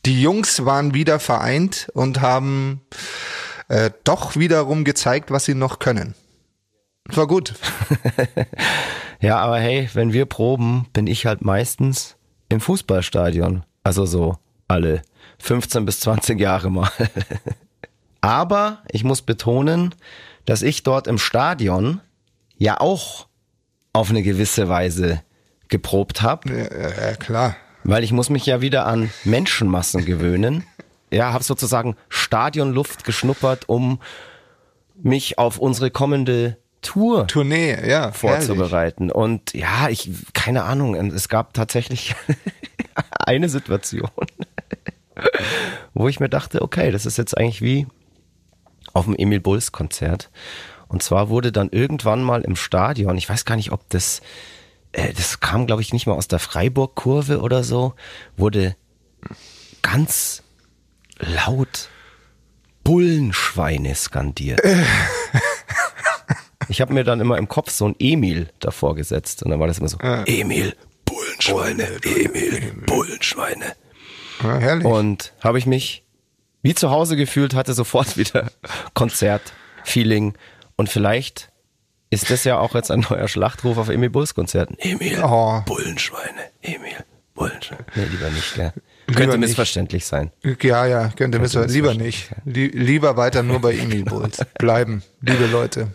[0.05, 2.81] Die Jungs waren wieder vereint und haben
[3.67, 6.15] äh, doch wiederum gezeigt, was sie noch können.
[7.10, 7.54] War gut.
[9.24, 12.16] Ja, aber hey, wenn wir proben, bin ich halt meistens
[12.50, 13.64] im Fußballstadion.
[13.84, 15.04] Also so alle
[15.38, 16.90] 15 bis 20 Jahre mal.
[18.22, 19.94] Aber ich muss betonen,
[20.46, 22.02] dass ich dort im Stadion
[22.58, 23.28] ja auch
[23.94, 25.22] auf eine gewisse Weise
[25.68, 27.56] geprobt habe, Ja, ja, klar.
[27.84, 30.64] weil ich muss mich ja wieder an Menschenmassen gewöhnen.
[31.12, 34.00] Ja, habe sozusagen Stadionluft geschnuppert, um
[34.96, 38.12] mich auf unsere kommende Tour Tournee, ja.
[38.12, 39.12] vorzubereiten.
[39.12, 42.15] Und ja, ich, keine Ahnung, es gab tatsächlich
[43.13, 44.10] eine Situation,
[45.94, 47.88] wo ich mir dachte, okay, das ist jetzt eigentlich wie
[48.94, 50.30] auf dem Emil Bulls Konzert.
[50.88, 54.22] Und zwar wurde dann irgendwann mal im Stadion, ich weiß gar nicht, ob das,
[54.91, 57.94] äh, das kam glaube ich nicht mal aus der Freiburg-Kurve oder so,
[58.36, 58.76] wurde
[59.82, 60.44] ganz
[61.20, 61.89] laut
[62.84, 64.62] Bullenschweine skandiert.
[66.71, 69.67] Ich habe mir dann immer im Kopf so ein Emil davor gesetzt und dann war
[69.67, 70.73] das immer so, Emil,
[71.05, 73.73] Bullenschweine, Emil, Bullenschweine.
[74.41, 74.86] Ja, herrlich.
[74.86, 76.03] Und habe ich mich
[76.63, 78.51] wie zu Hause gefühlt, hatte sofort wieder
[78.93, 80.34] Konzert-Feeling
[80.77, 81.51] und vielleicht
[82.10, 84.75] ist das ja auch jetzt ein neuer Schlachtruf auf Emil Bulls Konzerten.
[84.79, 85.62] Emil, Oh.
[85.65, 86.95] Bullenschweine, Emil,
[87.36, 87.86] Bullenschweine.
[87.95, 88.73] Nee, lieber nicht, gell?
[89.07, 89.49] Lieber Könnte nicht.
[89.49, 90.31] missverständlich sein.
[90.62, 92.29] Ja, ja, könnte wir das lieber nicht.
[92.45, 94.39] Lie lieber weiter nur bei Emil Bulls.
[94.60, 95.89] Bleiben, liebe Leute.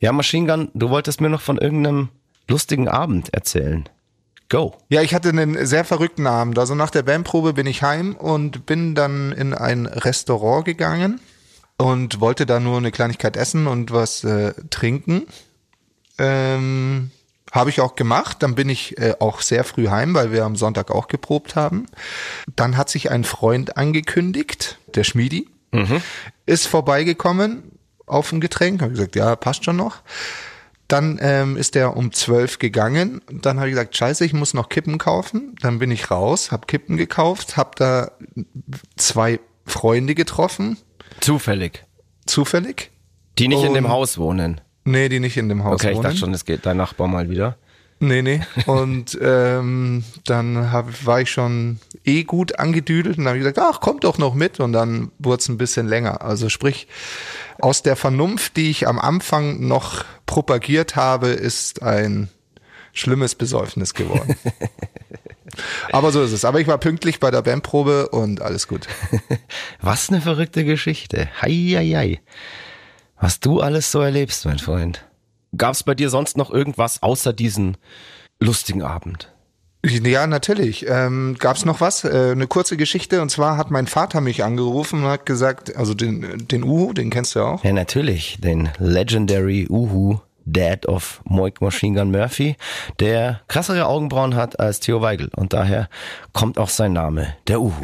[0.00, 2.08] Ja, Machine Gun, du wolltest mir noch von irgendeinem
[2.48, 3.86] lustigen Abend erzählen.
[4.48, 4.74] Go.
[4.88, 6.58] Ja, ich hatte einen sehr verrückten Abend.
[6.58, 11.20] Also nach der Bandprobe bin ich heim und bin dann in ein Restaurant gegangen
[11.76, 15.26] und wollte da nur eine Kleinigkeit essen und was äh, trinken.
[16.18, 17.10] Ähm,
[17.52, 18.42] habe ich auch gemacht.
[18.42, 21.86] Dann bin ich äh, auch sehr früh heim, weil wir am Sonntag auch geprobt haben.
[22.56, 25.46] Dann hat sich ein Freund angekündigt, der Schmiedi,
[26.46, 27.79] ist vorbeigekommen
[28.10, 28.82] auf ein Getränk.
[28.82, 30.02] Habe gesagt, ja, passt schon noch.
[30.88, 33.20] Dann ähm, ist er um zwölf gegangen.
[33.30, 35.54] Dann habe ich gesagt, scheiße, ich muss noch Kippen kaufen.
[35.60, 38.10] Dann bin ich raus, habe Kippen gekauft, habe da
[38.96, 40.78] zwei Freunde getroffen,
[41.20, 41.84] Zufällig.
[42.26, 42.90] zufällig.
[43.38, 44.60] Die nicht in dem Und- Haus wohnen.
[44.84, 46.04] Nee, die nicht in dem Haus Okay, ich wohnen.
[46.04, 47.56] dachte schon, es geht dein Nachbar mal wieder.
[48.02, 48.40] Nee, nee.
[48.64, 54.04] Und ähm, dann hab, war ich schon eh gut angedüdelt und habe gesagt, ach, kommt
[54.04, 54.58] doch noch mit.
[54.58, 56.22] Und dann wurde es ein bisschen länger.
[56.22, 56.88] Also sprich,
[57.60, 62.30] aus der Vernunft, die ich am Anfang noch propagiert habe, ist ein
[62.94, 64.34] schlimmes Besäufnis geworden.
[65.92, 66.46] Aber so ist es.
[66.46, 68.86] Aber ich war pünktlich bei der Bandprobe und alles gut.
[69.82, 71.28] Was eine verrückte Geschichte.
[71.42, 72.20] Heieiei.
[73.20, 75.04] Was du alles so erlebst, mein Freund.
[75.56, 77.76] Gab es bei dir sonst noch irgendwas außer diesen
[78.38, 79.32] lustigen Abend?
[79.84, 80.86] Ja, natürlich.
[80.88, 82.04] Ähm, Gab es noch was?
[82.04, 83.22] Äh, eine kurze Geschichte.
[83.22, 87.10] Und zwar hat mein Vater mich angerufen und hat gesagt, also den, den Uhu, den
[87.10, 87.64] kennst du ja auch.
[87.64, 88.38] Ja, natürlich.
[88.40, 92.56] Den Legendary Uhu Dad of Moik Machine Gun Murphy,
[92.98, 95.30] der krassere Augenbrauen hat als Theo Weigel.
[95.36, 95.88] Und daher
[96.32, 97.82] kommt auch sein Name, der Uhu.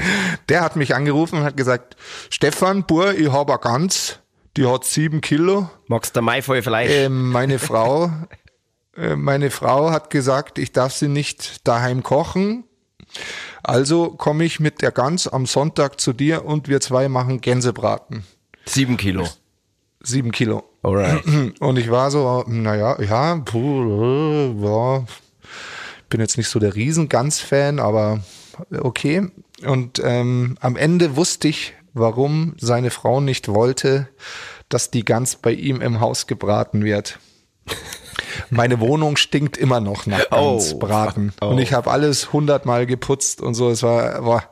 [0.49, 1.97] Der hat mich angerufen und hat gesagt,
[2.31, 4.21] Stefan, Bur, ich hab eine Gans,
[4.57, 5.69] die hat sieben Kilo.
[5.87, 6.91] Magst du voll Fleisch?
[6.91, 8.11] Ähm, meine Frau,
[8.97, 12.65] äh, meine Frau hat gesagt, ich darf sie nicht daheim kochen.
[13.63, 18.25] Also komme ich mit der Gans am Sonntag zu dir und wir zwei machen Gänsebraten.
[18.65, 19.27] Sieben Kilo.
[20.01, 20.65] Sieben Kilo.
[20.83, 21.25] Alright.
[21.61, 25.05] Und ich war so, naja, ja, puh, ja,
[26.09, 28.21] bin jetzt nicht so der Riesengans-Fan, aber
[28.79, 29.29] okay.
[29.65, 34.09] Und ähm, am Ende wusste ich, warum seine Frau nicht wollte,
[34.69, 37.19] dass die Gans bei ihm im Haus gebraten wird.
[38.51, 41.33] Meine Wohnung stinkt immer noch nach Gansbraten.
[41.41, 41.47] Oh.
[41.47, 43.71] Und ich habe alles hundertmal geputzt und so.
[43.71, 44.51] Es war, war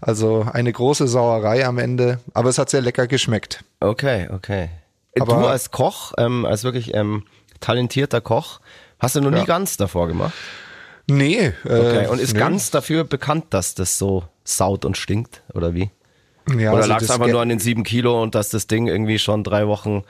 [0.00, 2.20] also eine große Sauerei am Ende.
[2.34, 3.64] Aber es hat sehr lecker geschmeckt.
[3.80, 4.70] Okay, okay.
[5.20, 7.24] Aber- du als Koch, ähm, als wirklich ähm,
[7.60, 8.60] talentierter Koch,
[8.98, 9.44] hast du noch nie Ja.
[9.44, 10.32] ganz davor gemacht?
[11.06, 11.52] Nee.
[11.64, 12.04] Okay.
[12.04, 12.38] äh, Und ist nee.
[12.40, 15.90] ganz dafür bekannt, dass das so saut und stinkt, oder wie?
[16.56, 18.86] Ja, Oder also lag es einfach nur an den sieben Kilo und dass das Ding
[18.86, 20.04] irgendwie schon drei Wochen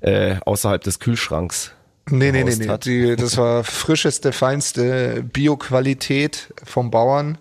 [0.00, 1.72] äh, außerhalb des Kühlschranks
[2.10, 2.78] Nee, nee, nee, nee.
[2.78, 7.38] Die, das war frischeste, feinste Bioqualität vom Bauern.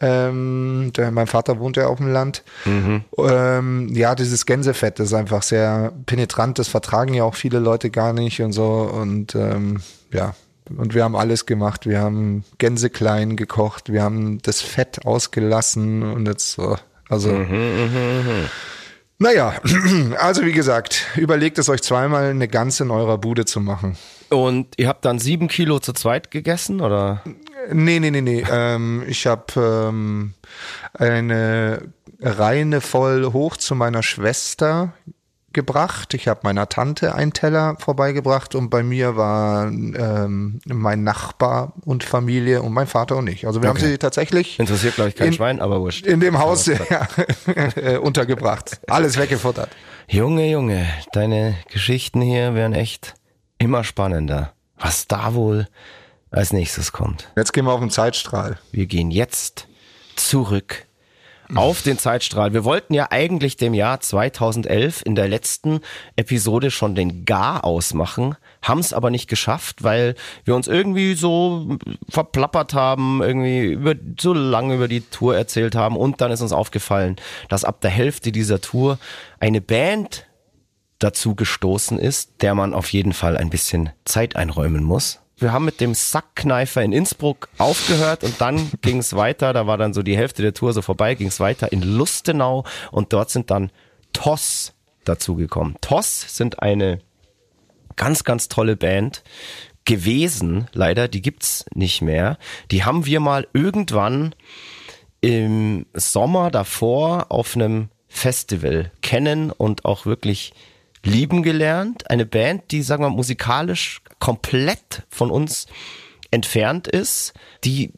[0.00, 2.42] Ähm, der, mein Vater wohnt ja auf dem Land.
[2.64, 3.04] Mhm.
[3.18, 6.58] Ähm, ja, dieses Gänsefett ist einfach sehr penetrant.
[6.58, 8.66] Das vertragen ja auch viele Leute gar nicht und so.
[8.66, 9.80] Und ähm,
[10.12, 10.34] ja,
[10.76, 11.86] und wir haben alles gemacht.
[11.86, 13.92] Wir haben Gänse klein gekocht.
[13.92, 16.76] Wir haben das Fett ausgelassen und jetzt so.
[17.08, 17.30] Also.
[17.30, 18.48] Mhm,
[19.18, 19.60] Naja,
[20.18, 23.96] also wie gesagt, überlegt es euch zweimal, eine Gans in eurer Bude zu machen.
[24.30, 27.22] Und ihr habt dann sieben Kilo zu zweit gegessen, oder?
[27.72, 28.44] Nee, nee, nee, nee.
[28.50, 30.34] ähm, ich habe ähm,
[30.94, 31.88] eine
[32.20, 34.92] Reine voll hoch zu meiner Schwester
[35.52, 36.12] gebracht.
[36.14, 42.04] Ich habe meiner Tante einen Teller vorbeigebracht und bei mir waren ähm, mein Nachbar und
[42.04, 43.46] Familie und mein Vater und ich.
[43.46, 43.88] Also wir haben Okay.
[43.90, 46.06] sie tatsächlich Interessiert, glaube ich, kein In- Schwein, aber wurscht.
[46.06, 47.08] in dem Haus ja,
[47.76, 48.80] äh, untergebracht.
[48.88, 49.70] Alles weggefuttert.
[50.08, 53.14] Junge, Junge, deine Geschichten hier werden echt
[53.58, 54.52] immer spannender.
[54.76, 55.66] Was da wohl
[56.30, 57.32] als nächstes kommt.
[57.36, 58.58] Jetzt gehen wir auf den Zeitstrahl.
[58.70, 59.66] Wir gehen jetzt
[60.14, 60.84] zurück
[61.54, 62.52] auf den Zeitstrahl.
[62.52, 65.80] Wir wollten ja eigentlich dem Jahr 2011 in der letzten
[66.16, 71.78] Episode schon den Gar ausmachen, haben es aber nicht geschafft, weil wir uns irgendwie so
[72.08, 76.52] verplappert haben, irgendwie über, so lange über die Tour erzählt haben und dann ist uns
[76.52, 77.16] aufgefallen,
[77.48, 78.98] dass ab der Hälfte dieser Tour
[79.40, 80.26] eine Band
[80.98, 85.20] dazu gestoßen ist, der man auf jeden Fall ein bisschen Zeit einräumen muss.
[85.38, 89.78] Wir haben mit dem Sackkneifer in Innsbruck aufgehört und dann ging es weiter, da war
[89.78, 93.30] dann so die Hälfte der Tour so vorbei, ging es weiter in Lustenau und dort
[93.30, 93.70] sind dann
[94.12, 94.74] TOS
[95.04, 95.76] dazugekommen.
[95.80, 97.00] TOS sind eine
[97.96, 99.22] ganz, ganz tolle Band
[99.84, 102.36] gewesen, leider, die gibt's nicht mehr.
[102.70, 104.34] Die haben wir mal irgendwann
[105.20, 110.52] im Sommer davor auf einem Festival kennen und auch wirklich
[111.08, 112.10] lieben gelernt.
[112.10, 115.66] Eine Band, die, sagen wir, musikalisch komplett von uns
[116.30, 117.32] entfernt ist.
[117.64, 117.92] Die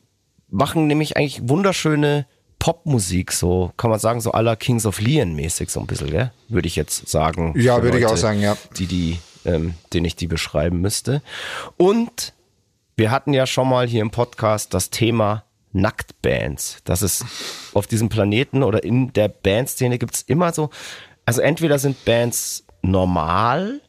[0.48, 2.26] machen nämlich eigentlich wunderschöne
[2.58, 6.30] Popmusik, so kann man sagen, so aller Kings of Leon mäßig so ein bisschen, gell?
[6.48, 7.54] würde ich jetzt sagen.
[7.56, 8.56] Ja, würde ich auch sagen, ja.
[8.76, 11.22] Die, die, ähm, den ich die beschreiben müsste.
[11.78, 12.34] Und
[12.96, 16.78] wir hatten ja schon mal hier im Podcast das Thema Nacktbands.
[16.84, 17.24] Dass es
[17.72, 20.68] auf diesem Planeten oder in der Bandszene gibt's immer so,
[21.24, 23.80] also entweder sind Bands normal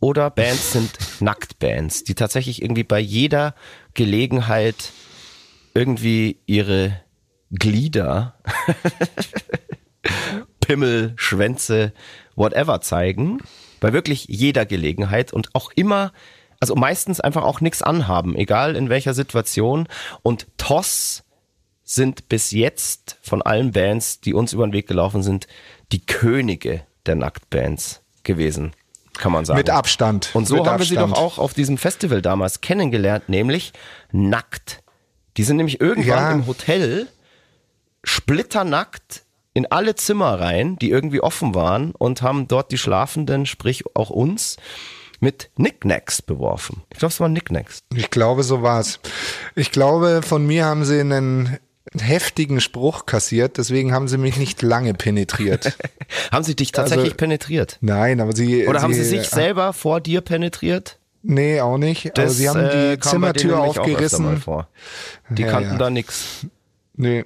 [0.00, 3.54] oder Bands sind Nacktbands, die tatsächlich irgendwie bei jeder
[3.94, 4.92] Gelegenheit
[5.74, 7.00] irgendwie ihre
[7.52, 8.34] Glieder,
[10.60, 11.92] Pimmel, Schwänze,
[12.36, 13.38] whatever zeigen.
[13.80, 16.12] Bei wirklich jeder Gelegenheit und auch immer,
[16.60, 19.88] also meistens einfach auch nichts anhaben, egal in welcher Situation.
[20.22, 21.24] Und TOS
[21.82, 25.48] sind bis jetzt von allen Bands, die uns über den Weg gelaufen sind,
[25.92, 28.72] die Könige der Nacktbands gewesen,
[29.18, 29.58] kann man sagen.
[29.58, 30.30] Mit Abstand.
[30.34, 31.16] Und so Mit haben wir sie Abstand.
[31.16, 33.72] doch auch auf diesem Festival damals kennengelernt, nämlich
[34.12, 34.82] nackt.
[35.36, 36.32] Die sind nämlich irgendwann Ja.
[36.32, 37.08] im Hotel
[38.04, 43.84] splitternackt in alle Zimmer rein, die irgendwie offen waren und haben dort die Schlafenden, sprich
[43.94, 44.56] auch uns,
[45.20, 46.82] mit Knickknacks beworfen.
[46.92, 47.80] Ich glaube, es waren Knickknacks.
[47.94, 49.00] Ich glaube, so war's.
[49.54, 51.58] Ich glaube, von mir haben sie einen
[51.98, 55.76] heftigen Spruch kassiert, deswegen haben sie mich nicht lange penetriert.
[56.32, 57.78] Haben sie dich tatsächlich Also- penetriert?
[57.80, 58.66] Nein, aber sie.
[58.68, 60.98] Oder haben sie sie sich selber vor dir penetriert?
[61.22, 62.18] Nee, auch nicht.
[62.18, 64.42] aber sie haben äh, die denen Zimmertür aufgerissen.
[65.30, 65.78] Die Ja, kannten ja.
[65.78, 66.46] da nix.
[66.96, 67.24] Nee.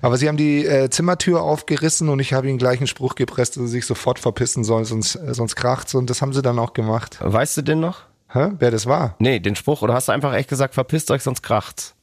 [0.00, 3.56] Aber sie haben die äh, Zimmertür aufgerissen und ich habe ihnen gleich einen Spruch gepresst,
[3.56, 5.94] dass sie sich sofort verpissen sollen, sonst, äh, sonst kracht's.
[5.94, 7.18] Und das haben sie dann auch gemacht.
[7.20, 8.02] Weißt du den noch?
[8.28, 8.50] Hä?
[8.58, 9.16] Wer das war?
[9.18, 9.82] Nee, den Spruch.
[9.82, 11.94] Oder hast du einfach echt gesagt, verpisst euch, sonst kracht's?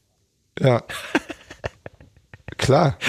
[0.59, 0.83] Ja.
[2.59, 2.97] Klar.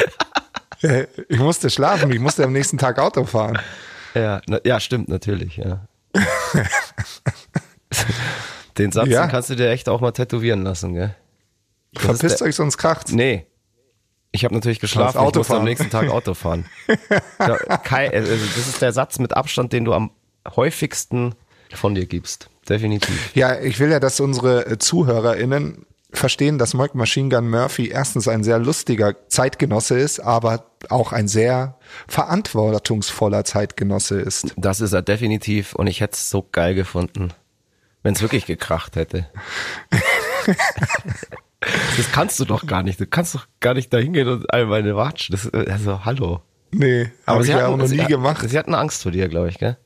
[1.29, 3.59] Ich musste schlafen, ich musste am nächsten Tag Auto fahren.
[4.15, 5.87] Ja, na, ja, stimmt, natürlich, ja.
[8.79, 9.27] Den Satz Ja.
[9.27, 11.15] kannst du dir echt auch mal tätowieren lassen, gell?
[11.93, 13.13] Das Verpisst euch, sonst kracht's.
[13.13, 13.47] Nee.
[14.33, 15.65] Ich habe natürlich geschlafen, ich Auto musste am fahren.
[15.69, 16.65] nächsten Tag Auto fahren.
[17.39, 20.11] Ja, Kai, also das ist der Satz mit Abstand, den du am
[20.57, 21.35] häufigsten
[21.75, 22.49] von dir gibst.
[22.69, 23.35] Definitiv.
[23.35, 28.29] Ja, ich will ja, dass unsere äh, ZuhörerInnen verstehen, dass Mike Machine Gun Murphy erstens
[28.29, 31.77] ein sehr lustiger Zeitgenosse ist, aber auch ein sehr
[32.09, 34.55] verantwortungsvoller Zeitgenosse ist.
[34.57, 37.33] Das ist er definitiv und ich hätte es so geil gefunden,
[38.03, 39.29] wenn es wirklich gekracht hätte.
[41.61, 43.01] das kannst du doch gar nicht.
[43.01, 45.35] Du kannst doch gar nicht da hingehen und einmal eine watschen.
[45.35, 46.41] Das, also, hallo.
[46.73, 48.49] Nee, habe ich ja auch noch nie sie, gemacht.
[48.49, 49.77] Sie hatten Angst vor dir, glaube ich, gell?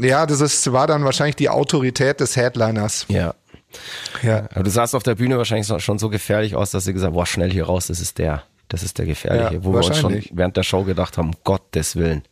[0.00, 3.06] Ja, das ist, war dann wahrscheinlich die Autorität des Headliners.
[3.08, 3.34] Ja.
[4.22, 4.48] Ja.
[4.54, 7.26] Aber du sahst auf der Bühne wahrscheinlich schon so gefährlich aus, dass sie gesagt boah,
[7.26, 8.42] schnell hier raus, das ist der.
[8.68, 9.54] Das ist der Gefährliche.
[9.54, 12.22] Ja, Wo wir uns schon während der Show gedacht haben, Gottes Willen.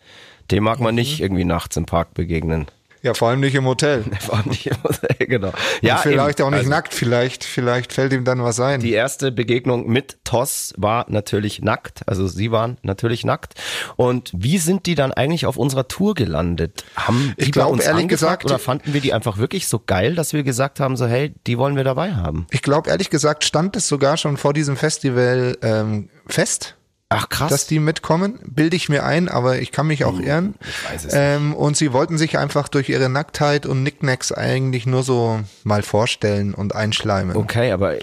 [0.51, 0.85] Dem mag Mhm.
[0.85, 2.67] man nicht irgendwie nachts im Park begegnen.
[3.03, 4.05] Ja, vor allem nicht im Hotel.
[4.21, 4.79] Vor allem nicht immer,
[5.19, 5.53] genau.
[5.83, 6.47] Ja, Und vielleicht eben.
[6.47, 8.81] auch nicht Also, nackt, vielleicht, vielleicht fällt ihm dann was ein.
[8.81, 12.01] Die erste Begegnung mit Toss war natürlich nackt.
[12.07, 13.55] Also sie waren natürlich nackt.
[13.97, 16.85] Und wie sind die dann eigentlich auf unserer Tour gelandet?
[16.97, 19.79] Haben die Ich bei glaub, uns ehrlich gesagt- oder fanden wir die einfach wirklich so
[19.85, 22.47] geil, dass wir gesagt haben, so hey, die wollen wir dabei haben?
[22.51, 26.75] Ich glaube, ehrlich gesagt, stand es sogar schon vor diesem Festival ähm, fest,
[27.11, 27.51] Ach krass.
[27.51, 28.39] dass die mitkommen.
[28.47, 30.55] Bilde ich mir ein, aber ich kann mich auch irren.
[30.91, 35.03] weiß es ähm, und sie wollten sich einfach durch ihre Nacktheit und Nicknacks eigentlich nur
[35.03, 37.35] so mal vorstellen und einschleimen.
[37.35, 37.95] Okay, aber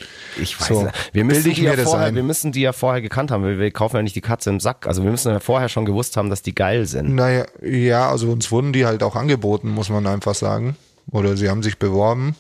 [0.42, 0.96] ich weiß So, nicht.
[1.14, 3.44] Wir müssen, ich die ja vorher, wir müssen die ja vorher gekannt haben.
[3.44, 4.88] Wir, wir kaufen ja nicht die Katze im Sack.
[4.88, 7.14] Also wir müssen ja vorher schon gewusst haben, dass die geil sind.
[7.14, 10.78] Naja, ja, also uns wurden die halt auch angeboten, muss man einfach sagen.
[11.12, 12.36] Oder sie haben sich beworben.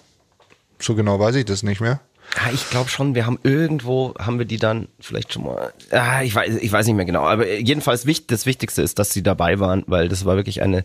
[0.80, 2.00] So genau weiß ich das nicht mehr.
[2.36, 6.22] Ah, ich glaube schon, wir haben irgendwo, haben wir die dann vielleicht schon mal, ah,
[6.22, 9.24] ich weiß, ich weiß nicht mehr genau, aber jedenfalls wichtig, das Wichtigste ist, dass sie
[9.24, 10.84] dabei waren, weil das war wirklich eine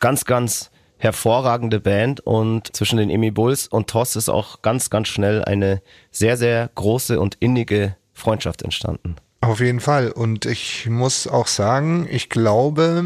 [0.00, 5.08] ganz, ganz hervorragende Band und zwischen den Emi Bulls und Toss ist auch ganz, ganz
[5.08, 9.16] schnell eine sehr, sehr große und innige Freundschaft entstanden.
[9.40, 10.12] Auf jeden Fall.
[10.12, 13.04] Und ich muss auch sagen, ich glaube,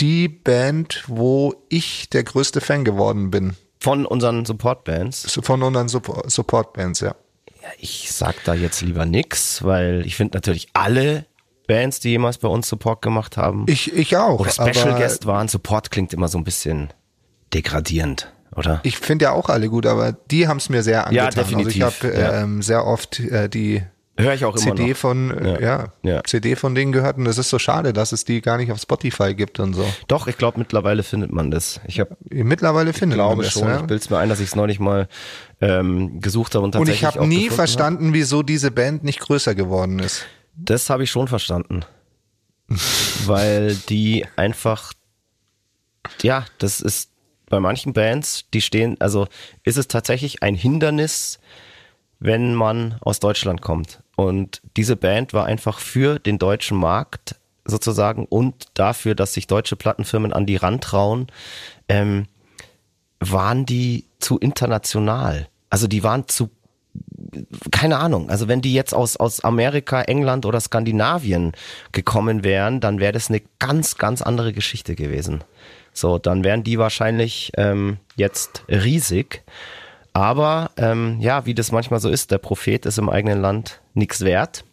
[0.00, 3.54] die Band, wo ich der größte Fan geworden bin.
[3.80, 5.38] Von unseren Supportbands.
[5.42, 7.14] Von unseren Support Supportbands, ja.
[7.62, 11.26] Ja, ich sag da jetzt lieber nix, weil ich finde natürlich alle
[11.66, 14.40] Bands, die jemals bei uns Support gemacht haben, Ich, ich auch.
[14.40, 16.88] oder Special Guest waren, Support klingt immer so ein bisschen
[17.54, 18.80] degradierend, oder?
[18.84, 21.34] Ich finde ja auch alle gut, aber die haben es mir sehr Ja, angetan.
[21.34, 22.42] definitiv, Also ich habe ja.
[22.42, 23.82] ähm, sehr oft äh, die
[24.18, 24.96] Höre ich auch immer CD noch.
[24.96, 25.92] von äh, ja, Ja.
[26.02, 26.24] Ja.
[26.24, 28.80] CD von denen gehört und es ist so schade, dass es die gar nicht auf
[28.80, 29.86] Spotify gibt und so.
[30.08, 31.80] Doch, ich glaube mittlerweile findet man das.
[31.86, 33.80] Ich habe Mittlerweile findet glaube man das, schon, ja.
[33.80, 35.08] ich bilde mir ein, dass ich es neulich mal
[35.60, 39.54] ähm, gesucht habe und Und tatsächlich ich habe nie verstanden, wieso diese Band nicht größer
[39.54, 40.22] geworden ist.
[40.22, 40.28] Hab.
[40.56, 41.84] Das habe ich schon verstanden.
[43.24, 44.92] Weil die einfach
[46.22, 47.10] ja, das ist
[47.48, 49.26] bei manchen Bands, die stehen, also
[49.64, 51.38] ist es tatsächlich ein Hindernis,
[52.18, 54.00] wenn man aus Deutschland kommt.
[54.18, 59.76] Und diese Band war einfach für den deutschen Markt sozusagen und dafür, dass sich deutsche
[59.76, 61.28] Plattenfirmen an die rantrauen,
[61.88, 62.26] ähm,
[63.20, 65.46] waren die zu international.
[65.70, 66.50] Also die waren zu
[67.70, 71.52] keine Ahnung, also wenn die jetzt aus, aus Amerika, England oder Skandinavien
[71.92, 75.44] gekommen wären, dann wäre das eine ganz, ganz andere Geschichte gewesen.
[75.92, 79.44] So, dann wären die wahrscheinlich ähm, jetzt riesig.
[80.12, 84.22] Aber ähm, ja, wie das manchmal so ist, der Prophet ist im eigenen Land nichts
[84.22, 84.64] wert.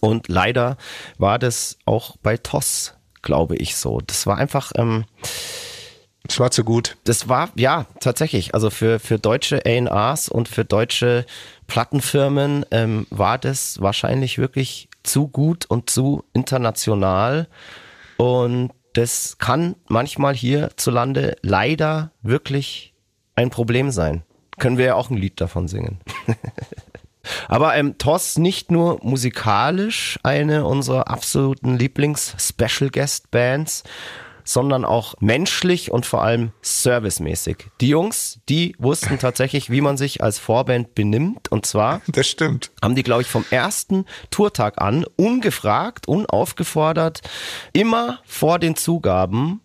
[0.00, 0.76] Und leider
[1.18, 4.00] war das auch bei Toss, glaube ich, so.
[4.06, 5.04] Das war einfach, ähm,
[6.28, 6.96] Es war zu gut.
[7.04, 8.54] das war, ja, tatsächlich.
[8.54, 11.24] Also für, für deutsche A&Rs und für deutsche
[11.66, 17.48] Plattenfirmen ähm, war das wahrscheinlich wirklich zu gut und zu international.
[18.18, 22.94] Und das kann manchmal hierzulande leider wirklich
[23.34, 24.22] ein Problem sein.
[24.58, 26.00] Können wir ja auch ein Lied davon singen.
[27.48, 33.82] Aber ähm, Toss nicht nur musikalisch eine unserer absoluten Lieblings-Special-Guest-Bands,
[34.46, 37.66] sondern auch menschlich und vor allem servicemäßig.
[37.80, 41.50] Die Jungs, die wussten tatsächlich, wie man sich als Vorband benimmt.
[41.50, 42.70] Und zwar Das stimmt.
[42.82, 47.22] haben die, glaube ich, vom ersten Tourtag an ungefragt, unaufgefordert,
[47.72, 49.60] immer vor den Zugaben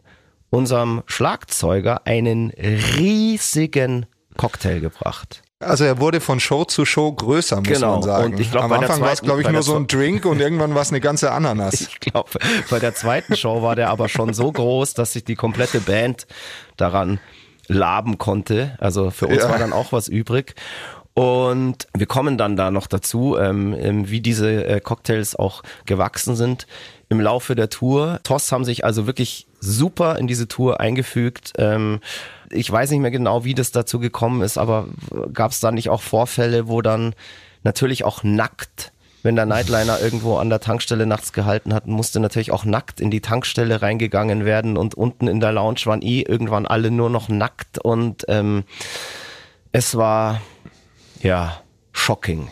[0.50, 5.44] unserem Schlagzeuger einen riesigen Cocktail gebracht.
[5.62, 7.94] Also er wurde von Show zu Show größer, muss Genau.
[7.94, 8.34] man sagen.
[8.34, 10.74] Und ich glaub, Am Anfang war es, glaube ich, nur so ein Drink und irgendwann
[10.76, 11.82] war es eine ganze Ananas.
[11.92, 12.30] Ich glaube,
[12.70, 16.26] bei der zweiten Show war der aber schon so groß, dass sich die komplette Band
[16.78, 17.20] daran
[17.68, 18.76] laben konnte.
[18.80, 19.50] Also für uns Ja.
[19.50, 20.56] war dann auch was übrig.
[21.14, 26.36] Und wir kommen dann da noch dazu, ähm, ähm, wie diese äh, Cocktails auch gewachsen
[26.36, 26.68] sind
[27.10, 28.20] im Laufe der Tour.
[28.24, 31.52] Toss haben sich also wirklich super in diese Tour eingefügt.
[31.58, 32.00] Ähm,
[32.52, 34.88] ich weiß nicht mehr genau, wie das dazu gekommen ist, aber
[35.34, 37.16] gab es da nicht auch Vorfälle, wo dann
[37.64, 38.92] natürlich auch nackt
[39.24, 43.12] wenn der Nightliner irgendwo an der Tankstelle nachts gehalten hat, musste natürlich auch nackt in
[43.12, 47.30] die Tankstelle reingegangen werden und unten in der Lounge waren eh irgendwann alle nur noch
[47.30, 48.64] nackt und ähm,
[49.72, 50.42] es war
[51.22, 52.50] ja, shocking,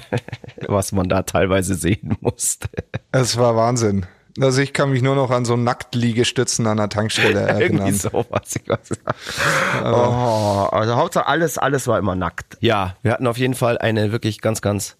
[0.68, 2.68] was man da teilweise sehen musste.
[3.12, 4.06] Es war Wahnsinn.
[4.40, 7.86] Also ich kann mich nur noch an so Nacktliegestützen an der Tankstelle erinnern.
[7.86, 8.56] Irgendwie sowas.
[8.60, 9.02] Ich weiß nicht.
[9.84, 12.56] oh, also Hauptsache alles, alles war immer nackt.
[12.60, 14.96] Ja, wir hatten auf jeden Fall eine wirklich ganz, ganz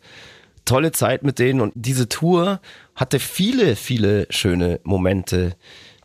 [0.64, 2.60] tolle Zeit mit denen und diese Tour
[2.94, 5.56] hatte viele, viele schöne Momente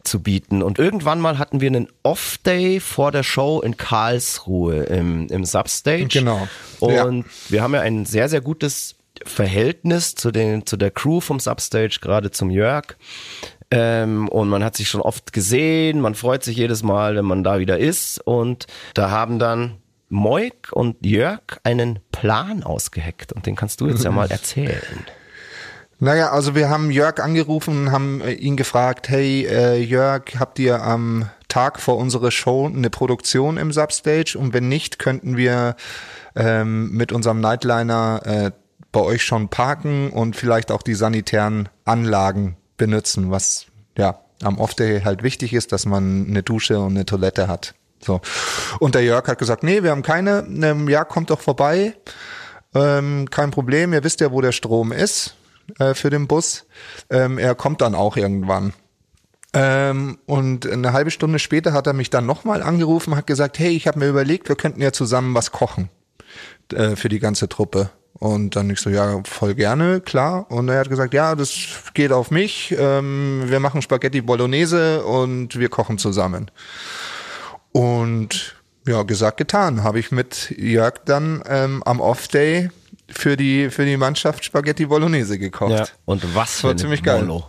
[0.04, 0.64] zu bieten.
[0.64, 6.08] Und irgendwann mal hatten wir einen Off-Day vor der Show in Karlsruhe im, im Substage.
[6.08, 6.48] Genau.
[6.80, 7.24] Und Ja.
[7.50, 8.96] wir haben ja ein sehr, sehr gutes
[9.26, 12.96] Verhältnis zu, den, zu der Crew vom Substage, gerade zum Jörg.
[13.72, 17.44] Ähm, und man hat sich schon oft gesehen, man freut sich jedes Mal, wenn man
[17.44, 18.20] da wieder ist.
[18.20, 19.78] Und da haben dann
[20.10, 23.32] Moik und Jörg einen Plan ausgeheckt.
[23.32, 25.06] Und den kannst du jetzt ja mal erzählen.
[26.02, 30.58] Naja, also wir haben Jörg angerufen und haben äh, ihn gefragt, hey äh, Jörg, habt
[30.58, 34.38] ihr am Tag vor unserer Show eine Produktion im Substage?
[34.38, 35.76] Und wenn nicht, könnten wir
[36.36, 38.52] ähm, mit unserem Nightliner äh,
[38.92, 43.68] bei euch schon parken und vielleicht auch die sanitären Anlagen benutzen, was
[43.98, 47.76] ja am Off-Day halt wichtig ist, dass man eine Dusche und eine Toilette hat.
[48.02, 48.22] So.
[48.80, 51.94] Und der Jörg hat gesagt, nee, wir haben keine, ähm, ja, kommt doch vorbei.
[52.74, 55.36] Ähm, kein Problem, ihr wisst ja, wo der Strom ist
[55.80, 56.66] äh, für den Bus.
[57.10, 58.74] Ähm, er kommt dann auch irgendwann.
[59.54, 63.70] Ähm, und eine halbe Stunde später hat er mich dann nochmal angerufen, hat gesagt, hey,
[63.70, 65.90] ich habe mir überlegt, wir könnten ja zusammen was kochen
[66.72, 67.90] äh, für die ganze Truppe.
[68.20, 70.46] Und dann ich so, ja, voll gerne, klar.
[70.52, 71.54] Und er hat gesagt, ja, das
[71.94, 72.76] geht auf mich.
[72.78, 76.52] Ähm, wir machen Spaghetti Bolognese und wir kochen zusammen.
[77.72, 78.56] Und
[78.86, 79.84] ja, gesagt, getan.
[79.84, 82.70] Habe ich mit Jörg dann ähm, am Off-Day
[83.08, 85.72] für die, für die Mannschaft Spaghetti Bolognese gekocht.
[85.72, 85.88] Ja.
[86.06, 87.22] Und was für War eine ziemlich geil.
[87.22, 87.46] Bolo.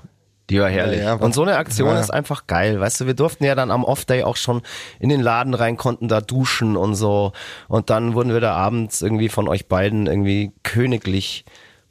[0.51, 0.99] Die war herrlich.
[0.99, 2.81] Ja, ja, und so eine Aktion ja, ist einfach geil.
[2.81, 4.63] Weißt du, wir durften ja dann am Off-Day auch schon
[4.99, 7.33] in den Laden rein, konnten da duschen und so.
[7.69, 11.45] Und dann wurden wir da abends irgendwie von euch beiden irgendwie königlich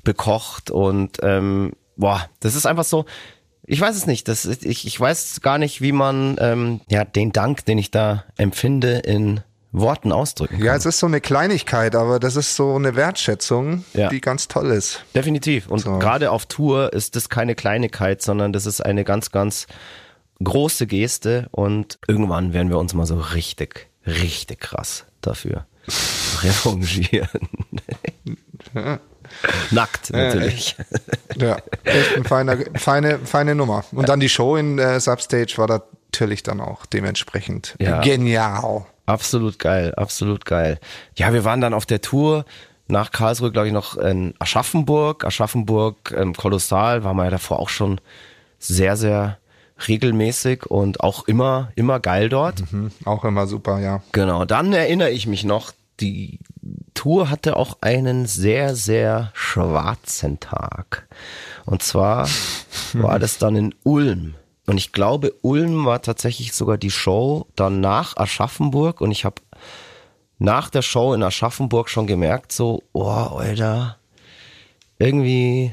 [0.04, 0.72] bekocht.
[0.72, 3.06] Und ähm, boah, das ist einfach so.
[3.66, 4.28] Ich weiß es nicht.
[4.28, 8.26] Das ich, ich weiß gar nicht, wie man ähm, ja den Dank, den ich da
[8.36, 9.42] empfinde, in
[9.72, 10.66] Worten ausdrücken kann.
[10.66, 14.10] Ja, es ist so eine Kleinigkeit, aber das ist so eine Wertschätzung, Ja.
[14.10, 15.04] die ganz toll ist.
[15.14, 15.68] Definitiv.
[15.68, 16.00] Und So.
[16.00, 19.68] gerade auf Tour ist das keine Kleinigkeit, sondern das ist eine ganz, ganz
[20.44, 21.48] große Geste.
[21.52, 25.66] Und irgendwann werden wir uns mal so richtig, richtig krass dafür
[26.42, 27.30] revanchieren.
[29.72, 30.76] Nackt natürlich.
[31.38, 33.84] Ja, echt eine feine, feine, feine Nummer.
[33.92, 38.02] Und dann die Show in äh, Substage war natürlich dann auch dementsprechend Ja.
[38.02, 38.86] genial.
[39.10, 40.80] Absolut geil, absolut geil.
[41.16, 42.46] Ja, wir waren dann auf der Tour
[42.88, 45.26] nach Karlsruhe, glaube ich, noch in Aschaffenburg.
[45.26, 48.00] Aschaffenburg, ähm, kolossal, waren wir ja davor auch schon
[48.60, 49.40] sehr, sehr
[49.88, 52.64] regelmäßig und auch immer, immer geil dort.
[52.70, 54.04] Hm, auch immer super, ja.
[54.12, 56.40] Genau, dann erinnere ich mich noch, die
[56.94, 61.08] Tour hatte auch einen sehr, sehr schwarzen Tag.
[61.66, 62.28] Und zwar
[62.94, 64.36] war das dann in Ulm.
[64.70, 69.02] Und ich glaube, Ulm war tatsächlich sogar die Show dann nach Aschaffenburg.
[69.02, 69.42] Und ich habe
[70.38, 73.98] nach der Show in Aschaffenburg schon gemerkt, so, oh, Alter,
[75.00, 75.72] irgendwie,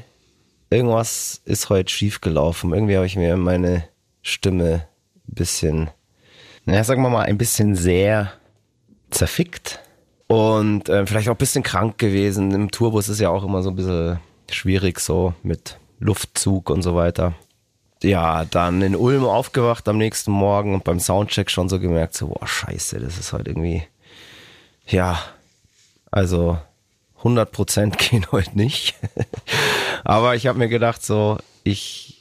[0.71, 2.73] irgendwas ist heute schief gelaufen.
[2.73, 3.87] Irgendwie habe ich mir meine
[4.23, 4.87] Stimme
[5.27, 5.91] ein bisschen,
[6.65, 8.33] naja, sagen wir mal, ein bisschen sehr
[9.11, 9.79] zerfickt.
[10.25, 12.49] Und äh, vielleicht auch ein bisschen krank gewesen.
[12.49, 14.19] Im Tourbus ist ja auch immer so ein bisschen
[14.49, 17.35] schwierig so mit Luftzug und so weiter.
[18.03, 22.27] Ja, dann in Ulm aufgewacht am nächsten Morgen und beim Soundcheck schon so gemerkt, so,
[22.27, 23.83] boah, scheiße, das ist heute irgendwie,
[24.87, 25.19] ja,
[26.11, 26.59] also
[27.17, 28.95] 100 Prozent gehen heute nicht.
[30.03, 32.17] Aber ich habe mir gedacht, so, ich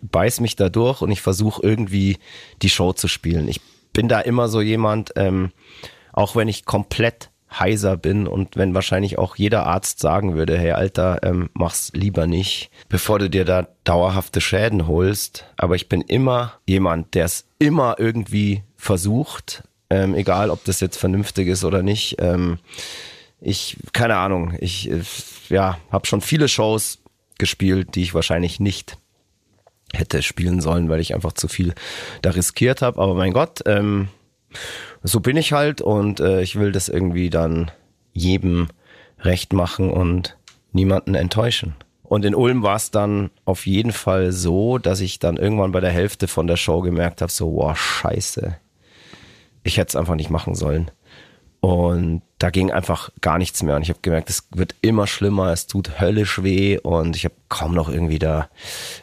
[0.00, 2.18] beiß mich da durch und ich versuche irgendwie
[2.62, 3.48] die Show zu spielen.
[3.48, 3.60] Ich
[3.92, 5.52] bin da immer so jemand, ähm,
[6.12, 10.72] auch wenn ich komplett heiser bin und wenn wahrscheinlich auch jeder Arzt sagen würde, hey
[10.72, 15.46] Alter, ähm, mach's lieber nicht, bevor du dir da dauerhafte Schäden holst.
[15.56, 20.98] Aber ich bin immer jemand, der es immer irgendwie versucht, ähm, egal ob das jetzt
[20.98, 22.16] vernünftig ist oder nicht.
[22.18, 22.58] Ähm,
[23.40, 25.02] ich, keine Ahnung, ich äh,
[25.48, 26.98] ja, habe schon viele Shows
[27.38, 28.98] gespielt, die ich wahrscheinlich nicht
[29.94, 31.74] hätte spielen sollen, weil ich einfach zu viel
[32.20, 33.00] da riskiert habe.
[33.00, 34.08] Aber mein Gott, ähm,
[35.08, 37.70] so bin ich halt und äh, ich will das irgendwie dann
[38.12, 38.68] jedem
[39.20, 40.36] recht machen und
[40.72, 41.74] niemanden enttäuschen.
[42.02, 45.80] Und in Ulm war es dann auf jeden Fall so, dass ich dann irgendwann bei
[45.80, 48.56] der Hälfte von der Show gemerkt habe, so, wow, scheiße.
[49.62, 50.90] Ich hätte es einfach nicht machen sollen.
[51.60, 53.76] Und da ging einfach gar nichts mehr.
[53.76, 57.34] Und ich habe gemerkt, es wird immer schlimmer, es tut höllisch weh und ich habe
[57.48, 58.48] kaum noch irgendwie da,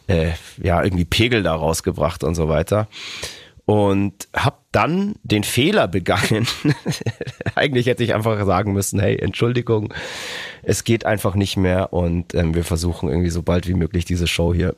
[0.07, 2.87] äh, ja, irgendwie Pegel da rausgebracht und so weiter.
[3.65, 6.47] Und habe dann den Fehler begangen.
[7.55, 9.93] Eigentlich hätte ich einfach sagen müssen, hey, Entschuldigung,
[10.63, 14.27] es geht einfach nicht mehr und ähm, wir versuchen irgendwie so bald wie möglich diese
[14.27, 14.75] Show hier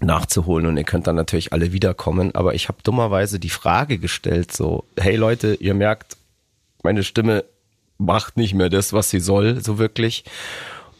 [0.00, 4.52] nachzuholen und ihr könnt dann natürlich alle wiederkommen, aber ich habe dummerweise die Frage gestellt
[4.52, 6.16] so, hey Leute, ihr merkt,
[6.84, 7.44] meine Stimme
[7.98, 10.24] macht nicht mehr das, was sie soll, so wirklich.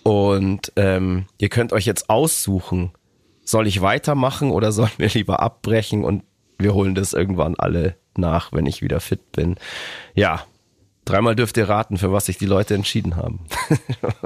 [0.02, 2.90] Und ähm, ihr könnt euch jetzt aussuchen,
[3.44, 6.04] soll ich weitermachen oder sollen wir lieber abbrechen?
[6.04, 6.24] Und
[6.58, 9.56] wir holen das irgendwann alle nach, wenn ich wieder fit bin.
[10.14, 10.44] Ja,
[11.04, 13.40] dreimal dürft ihr raten, für was sich die Leute entschieden haben.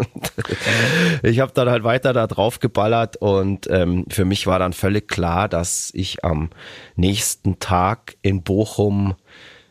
[1.23, 5.09] ich habe dann halt weiter da drauf geballert und ähm, für mich war dann völlig
[5.09, 6.51] klar, dass ich am
[6.97, 9.15] nächsten Tag in Bochum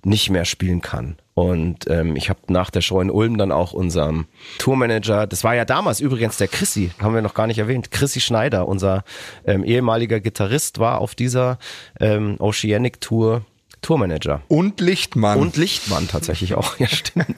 [0.04, 1.18] nicht mehr spielen kann.
[1.42, 4.28] Und ähm, ich habe nach der Show in Ulm dann auch unserem
[4.60, 8.22] Tourmanager, das war ja damals übrigens der Chrissy, haben wir noch gar nicht erwähnt, Chrissy
[8.22, 9.04] Schneider, unser
[9.44, 11.58] ähm, ehemaliger Gitarrist, war auf dieser
[12.00, 13.44] ähm, Oceanic Tour
[13.82, 14.44] Tourmanager.
[14.50, 15.40] Und Lichtmann.
[15.40, 16.78] Und Lichtmann tatsächlich auch.
[16.78, 17.36] Ja, stimmt.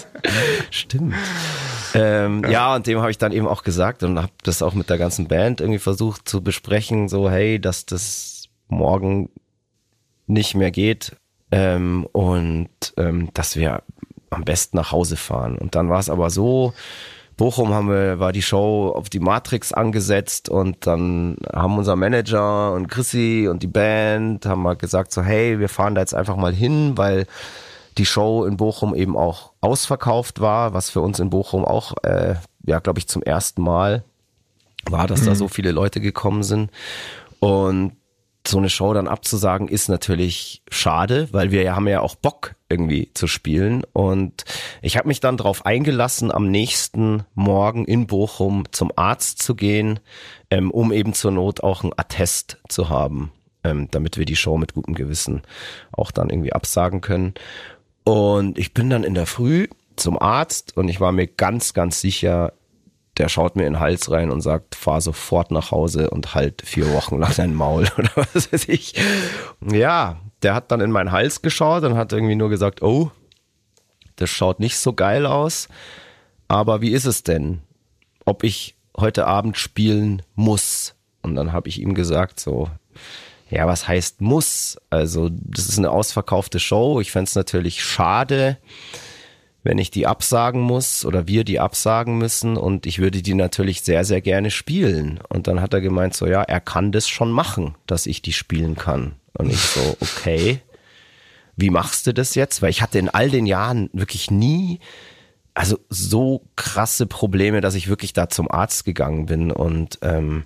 [0.72, 1.14] stimmt.
[1.94, 2.50] Ähm, ja.
[2.50, 2.74] ja.
[2.74, 5.28] und dem habe ich dann eben auch gesagt und habe das auch mit der ganzen
[5.28, 9.30] Band irgendwie versucht zu besprechen, so hey, dass das morgen
[10.26, 11.12] nicht mehr geht,
[11.56, 13.82] ähm, und ähm, dass wir
[14.28, 15.56] am besten nach Hause fahren.
[15.56, 16.74] Und dann war es aber so,
[17.38, 22.74] Bochum haben wir, war die Show auf die Matrix angesetzt und dann haben unser Manager
[22.74, 26.36] und Chrissy und die Band haben mal gesagt so, hey, wir fahren da jetzt einfach
[26.36, 27.26] mal hin, weil
[27.96, 32.34] die Show in Bochum eben auch ausverkauft war, was für uns in Bochum auch, äh,
[32.66, 34.04] ja, glaube ich, zum ersten Mal
[34.90, 35.26] war, dass mhm.
[35.26, 36.70] da so viele Leute gekommen sind.
[37.38, 37.92] Und
[38.48, 43.10] so eine Show dann abzusagen, ist natürlich schade, weil wir haben ja auch Bock irgendwie
[43.14, 43.84] zu spielen.
[43.92, 44.44] Und
[44.82, 50.00] ich habe mich dann darauf eingelassen, am nächsten Morgen in Bochum zum Arzt zu gehen,
[50.50, 53.32] ähm, um eben zur Not auch ein Attest zu haben,
[53.64, 55.42] ähm, damit wir die Show mit gutem Gewissen
[55.92, 57.34] auch dann irgendwie absagen können.
[58.04, 62.00] Und ich bin dann in der Früh zum Arzt und ich war mir ganz, ganz
[62.00, 62.52] sicher,
[63.18, 66.62] der schaut mir in den Hals rein und sagt, fahr sofort nach Hause und halt
[66.62, 68.94] vier Wochen lang dein Maul oder was weiß ich.
[69.60, 73.10] Ja, der hat dann in meinen Hals geschaut und hat irgendwie nur gesagt, oh,
[74.16, 75.68] das schaut nicht so geil aus.
[76.48, 77.60] Aber wie ist es denn,
[78.24, 80.94] ob ich heute Abend spielen muss?
[81.22, 82.70] Und dann habe ich ihm gesagt, so,
[83.50, 84.78] ja, was heißt muss?
[84.90, 87.00] Also, das ist eine ausverkaufte Show.
[87.00, 88.58] Ich fände es natürlich schade,
[89.66, 93.82] wenn ich die absagen muss oder wir die absagen müssen und ich würde die natürlich
[93.82, 95.20] sehr, sehr gerne spielen.
[95.28, 98.32] Und dann hat er gemeint, so ja, er kann das schon machen, dass ich die
[98.32, 99.16] spielen kann.
[99.36, 100.60] Und ich so, okay,
[101.56, 102.62] wie machst du das jetzt?
[102.62, 104.78] Weil ich hatte in all den Jahren wirklich nie,
[105.52, 110.44] also so krasse Probleme, dass ich wirklich da zum Arzt gegangen bin und ähm,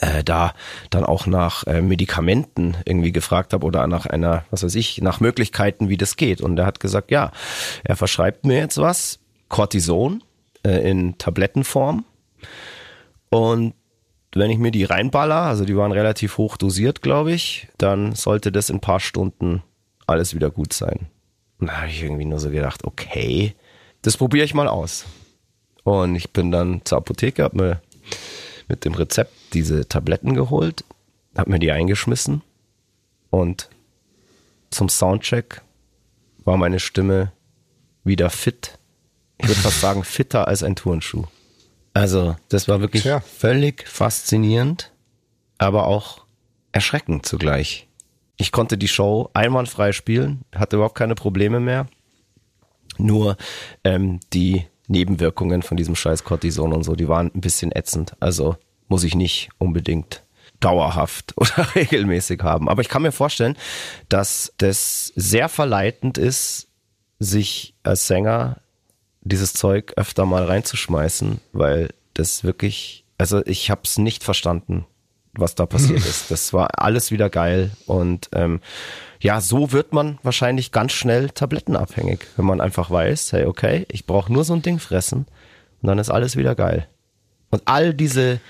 [0.00, 0.54] äh, da
[0.90, 5.20] dann auch nach äh, Medikamenten irgendwie gefragt habe oder nach einer, was weiß ich, nach
[5.20, 6.40] Möglichkeiten, wie das geht.
[6.40, 7.32] Und er hat gesagt, ja,
[7.84, 9.18] er verschreibt mir jetzt was,
[9.48, 10.22] Cortison
[10.64, 12.04] äh, in Tablettenform.
[13.30, 13.74] Und
[14.32, 18.52] wenn ich mir die reinballer, also die waren relativ hoch dosiert, glaube ich, dann sollte
[18.52, 19.62] das in ein paar Stunden
[20.06, 21.08] alles wieder gut sein.
[21.58, 23.54] Und da habe ich irgendwie nur so gedacht, okay,
[24.02, 25.04] das probiere ich mal aus.
[25.82, 27.82] Und ich bin dann zur Apotheke, habe mir
[28.68, 30.84] mit dem Rezept diese Tabletten geholt,
[31.36, 32.42] habe mir die eingeschmissen
[33.30, 33.68] und
[34.70, 35.62] zum Soundcheck
[36.44, 37.32] war meine Stimme
[38.04, 38.78] wieder fit.
[39.38, 41.24] Ich würde fast sagen, fitter als ein Turnschuh.
[41.92, 43.20] Also, das war wirklich Tja.
[43.20, 44.92] völlig faszinierend,
[45.58, 46.24] aber auch
[46.72, 47.88] erschreckend zugleich.
[48.36, 51.88] Ich konnte die Show einwandfrei spielen, hatte überhaupt keine Probleme mehr.
[52.96, 53.36] Nur
[53.84, 58.14] ähm, die Nebenwirkungen von diesem scheiß Cortison und so, die waren ein bisschen ätzend.
[58.20, 58.56] Also
[58.90, 60.22] muss ich nicht unbedingt
[60.58, 62.68] dauerhaft oder regelmäßig haben.
[62.68, 63.56] Aber ich kann mir vorstellen,
[64.10, 66.68] dass das sehr verleitend ist,
[67.18, 68.60] sich als Sänger
[69.22, 74.86] dieses Zeug öfter mal reinzuschmeißen, weil das wirklich, also ich habe es nicht verstanden,
[75.34, 76.30] was da passiert ist.
[76.30, 78.60] Das war alles wieder geil und ähm,
[79.20, 84.06] ja, so wird man wahrscheinlich ganz schnell tablettenabhängig, wenn man einfach weiß, hey, okay, ich
[84.06, 85.26] brauche nur so ein Ding fressen
[85.82, 86.88] und dann ist alles wieder geil.
[87.50, 88.40] Und all diese,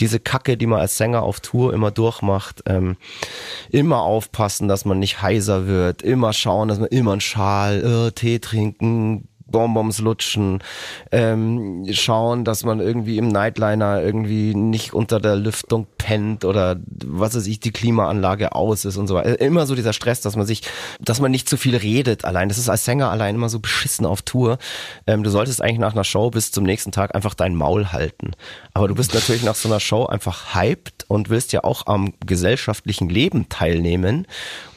[0.00, 2.96] diese Kacke, die man als Sänger auf Tour immer durchmacht, ähm,
[3.70, 8.12] immer aufpassen, dass man nicht heiser wird, immer schauen, dass man immer einen Schal, äh,
[8.12, 10.62] Tee trinken, Bonbons lutschen,
[11.10, 17.34] ähm, schauen, dass man irgendwie im Nightliner irgendwie nicht unter der Lüftung pennt oder was
[17.34, 19.40] weiß ich, die Klimaanlage aus ist und so weiter.
[19.40, 20.62] Immer so dieser Stress, dass man sich,
[21.00, 22.48] dass man nicht zu viel redet allein.
[22.48, 24.58] Das ist als Sänger allein immer so beschissen auf Tour.
[25.06, 28.32] Ähm, du solltest eigentlich nach einer Show bis zum nächsten Tag einfach dein Maul halten.
[28.74, 32.12] Aber du bist natürlich nach so einer Show einfach hyped und willst ja auch am
[32.24, 34.26] gesellschaftlichen Leben teilnehmen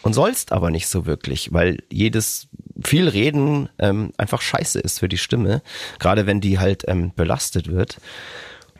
[0.02, 2.48] und sollst aber nicht so wirklich, weil jedes
[2.84, 5.62] viel Reden ähm, einfach scheiße ist für die Stimme,
[6.00, 7.98] gerade wenn die halt ähm, belastet wird.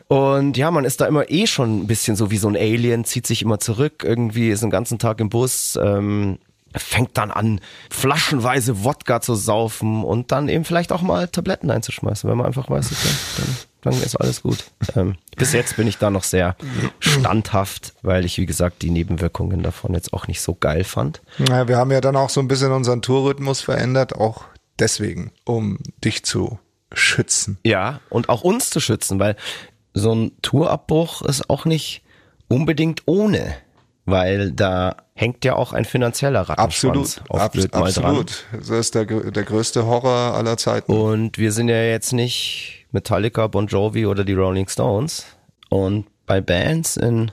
[0.08, 3.04] Und ja, man ist da immer eh schon ein bisschen so wie so ein Alien,
[3.04, 6.38] zieht sich immer zurück, irgendwie ist den ganzen Tag im Bus, ähm,
[6.74, 12.28] fängt dann an, flaschenweise Wodka zu saufen und dann eben vielleicht auch mal Tabletten einzuschmeißen,
[12.28, 14.64] wenn man einfach weiß, okay, dann, dann ist alles gut.
[14.96, 16.56] Ähm, bis jetzt bin ich da noch sehr
[17.00, 21.20] standhaft, weil ich, wie gesagt, die Nebenwirkungen davon jetzt auch nicht so geil fand.
[21.48, 24.44] Ja, wir haben ja dann auch so ein bisschen unseren Tourrhythmus verändert, auch
[24.78, 26.58] deswegen, um dich zu
[26.92, 27.58] schützen.
[27.64, 29.36] Ja, und auch uns zu schützen, weil
[29.94, 32.02] so ein Tourabbruch ist auch nicht
[32.48, 33.56] unbedingt ohne
[34.04, 38.44] weil da hängt ja auch ein finanzieller Rattenschwanz absolut, auf blöd mal absolut.
[38.50, 38.60] Dran.
[38.60, 40.92] Das ist der, der größte Horror aller Zeiten.
[40.92, 45.26] Und wir sind ja jetzt nicht Metallica, Bon Jovi oder die Rolling Stones.
[45.68, 47.32] Und bei Bands in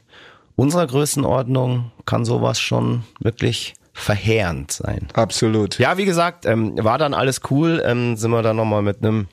[0.56, 5.08] unserer Größenordnung kann sowas schon wirklich verheerend sein.
[5.14, 5.78] Absolut.
[5.78, 7.84] Ja, wie gesagt, ähm, war dann alles cool.
[7.86, 9.28] Ähm, sind wir dann nochmal mit einem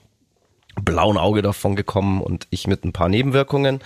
[0.82, 3.80] blauen Auge davon gekommen und ich mit ein paar Nebenwirkungen.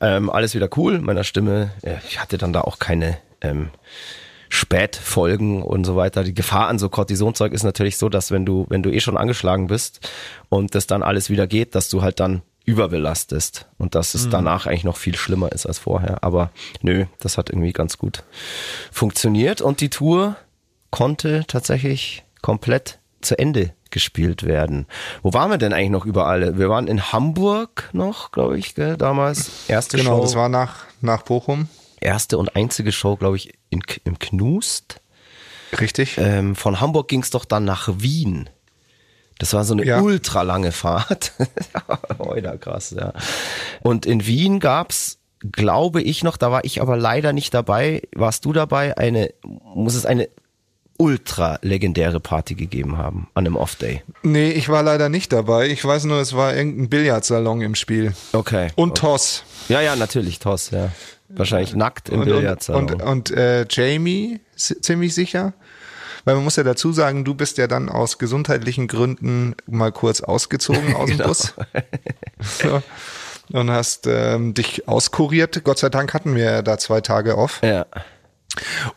[0.00, 0.98] Ähm, alles wieder cool.
[0.98, 3.70] Meiner Stimme, äh, ich hatte dann da auch keine ähm,
[4.48, 6.24] Spätfolgen und so weiter.
[6.24, 9.16] Die Gefahr an so Cortisonzeug ist natürlich so, dass wenn du, wenn du eh schon
[9.16, 10.08] angeschlagen bist
[10.48, 14.30] und das dann alles wieder geht, dass du halt dann überbelastest und dass es mhm.
[14.30, 16.22] danach eigentlich noch viel schlimmer ist als vorher.
[16.22, 16.50] Aber
[16.82, 18.24] nö, das hat irgendwie ganz gut
[18.92, 20.36] funktioniert und die Tour
[20.90, 24.86] konnte tatsächlich komplett zu Ende gespielt werden.
[25.22, 26.58] Wo waren wir denn eigentlich noch überall?
[26.58, 29.68] Wir waren in Hamburg noch, glaube ich, gell, damals.
[29.68, 30.14] Erste genau, Show.
[30.16, 31.68] Genau, das war nach, nach Bochum.
[32.00, 35.00] Erste und einzige Show, glaube ich, in, im Knust.
[35.78, 36.16] Richtig.
[36.18, 38.48] Ähm, von Hamburg ging es doch dann nach Wien.
[39.38, 40.00] Das war so eine ja.
[40.00, 41.32] ultra lange Fahrt.
[42.18, 43.12] Oida, krass, ja.
[43.82, 45.18] Und in Wien gab's,
[45.52, 48.02] glaube ich noch, da war ich aber leider nicht dabei.
[48.14, 48.96] Warst du dabei?
[48.96, 50.28] Eine, muss es eine
[50.98, 54.02] ultra legendäre Party gegeben haben an einem Off-Day.
[54.24, 55.68] Nee, ich war leider nicht dabei.
[55.68, 58.14] Ich weiß nur, es war irgendein Billardsalon im Spiel.
[58.32, 58.70] Okay.
[58.74, 59.00] Und okay.
[59.00, 59.44] Toss.
[59.68, 60.90] Ja, ja, natürlich Toss, ja.
[61.28, 62.82] Wahrscheinlich nackt im und, Billardsalon.
[62.84, 65.52] Und, und, und äh, Jamie, ziemlich sicher.
[66.24, 70.20] Weil man muss ja dazu sagen, du bist ja dann aus gesundheitlichen Gründen mal kurz
[70.20, 71.28] ausgezogen aus dem genau.
[71.28, 71.54] Bus.
[72.40, 72.82] So.
[73.52, 75.64] Und hast ähm, dich auskuriert.
[75.64, 77.60] Gott sei Dank hatten wir da zwei Tage off.
[77.62, 77.86] Ja.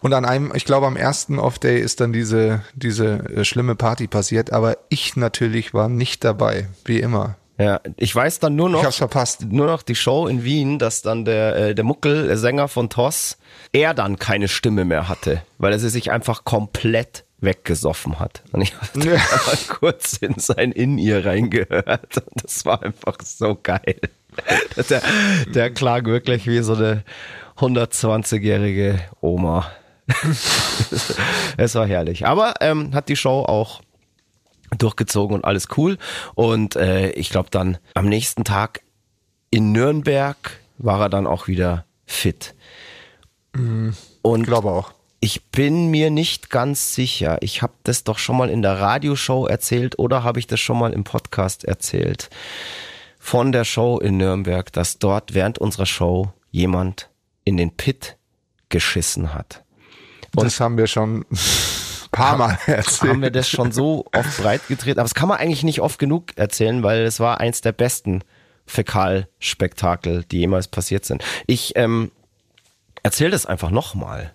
[0.02, 4.08] Und an einem, ich glaube, am ersten Off-Day ist dann diese, diese äh, schlimme Party
[4.08, 7.38] passiert, aber ich natürlich war nicht dabei, wie immer.
[7.62, 9.46] Ja, ich weiß dann nur noch, ich hab's verpasst.
[9.52, 12.90] nur noch die Show in Wien, dass dann der, äh, der Muckel, der Sänger von
[12.90, 13.38] Toss,
[13.72, 18.44] er dann keine Stimme mehr hatte, weil er sie sich einfach komplett weggesoffen hat.
[18.52, 19.14] Und ich habe ja.
[19.46, 24.00] mal kurz in sein In-Ear reingehört und das war einfach so geil.
[24.90, 25.02] Der,
[25.54, 27.04] der klang wirklich wie so eine
[27.58, 29.70] 120-jährige Oma.
[31.58, 32.26] es war herrlich.
[32.26, 33.82] Aber ähm, hat die Show auch
[34.78, 35.98] durchgezogen und alles cool.
[36.36, 38.82] Und äh, ich glaube dann am nächsten Tag
[39.50, 42.56] in Nürnberg war er dann auch wieder fit.
[43.54, 44.94] Mhm, und glaube auch.
[45.20, 47.38] Ich bin mir nicht ganz sicher.
[47.42, 50.80] Ich habe das doch schon mal in der Radioshow erzählt oder habe ich das schon
[50.80, 52.30] mal im Podcast erzählt
[53.20, 57.10] von der Show in Nürnberg, dass dort während unserer Show jemand
[57.44, 58.18] in den Pit
[58.70, 59.64] geschissen hat.
[60.36, 61.26] Und das haben wir schon
[62.22, 63.12] paar Mal erzählt.
[63.12, 65.00] Haben wir das schon so oft breit getreten.
[65.00, 68.24] Aber das kann man eigentlich nicht oft genug erzählen, weil es war eins der besten
[68.66, 71.24] Fäkalspektakel, die jemals passiert sind.
[71.48, 72.12] Ich ähm,
[73.04, 74.34] erzähle das einfach nochmal.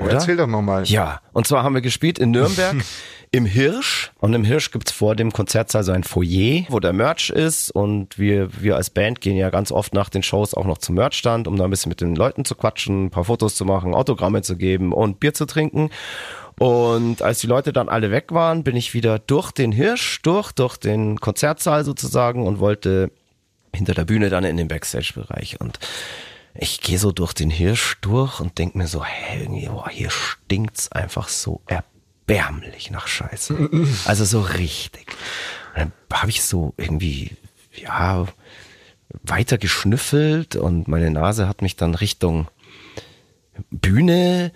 [0.00, 0.12] Oder?
[0.12, 0.84] Erzähl doch nochmal.
[0.84, 2.76] Ja, und zwar haben wir gespielt in Nürnberg
[3.32, 4.10] im Hirsch.
[4.18, 7.70] Und im Hirsch gibt's vor dem Konzertsaal so ein Foyer, wo der Merch ist.
[7.70, 10.94] Und wir, wir als Band gehen ja ganz oft nach den Shows auch noch zum
[10.96, 13.94] Merchstand, um da ein bisschen mit den Leuten zu quatschen, ein paar Fotos zu machen,
[13.94, 15.90] Autogramme zu geben und Bier zu trinken.
[16.60, 20.52] Und als die Leute dann alle weg waren, bin ich wieder durch den Hirsch, durch,
[20.52, 23.10] durch den Konzertsaal sozusagen und wollte
[23.74, 25.60] hinter der Bühne dann in den Backstage-Bereich.
[25.60, 25.78] Und
[26.54, 30.92] ich gehe so durch den Hirsch durch und denk mir so, hey, boah, hier stinkt's
[30.92, 31.90] einfach so erbärmlich
[32.30, 33.70] erbärmlich nach Scheiße.
[34.04, 35.06] Also so richtig.
[35.74, 37.36] Und dann habe ich so irgendwie,
[37.74, 38.26] ja,
[39.22, 42.48] weiter geschnüffelt und meine Nase hat mich dann Richtung
[43.70, 44.52] Bühne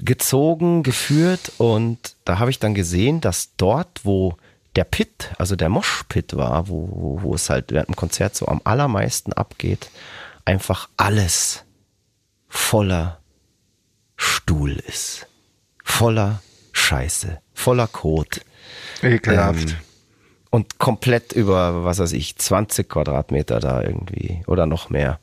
[0.00, 4.36] gezogen, geführt und da habe ich dann gesehen, dass dort, wo
[4.76, 8.46] der Pit, also der Moshpit war, wo, wo, wo es halt während dem Konzert so
[8.46, 9.90] am allermeisten abgeht,
[10.44, 11.64] einfach alles
[12.48, 13.18] voller
[14.16, 15.26] Stuhl ist.
[15.82, 16.42] Voller
[16.72, 18.40] Scheiße, voller Kot.
[19.02, 19.70] Ekelhaft.
[19.70, 19.76] Ähm,
[20.50, 25.20] und komplett über, was weiß ich, 20 Quadratmeter da irgendwie oder noch mehr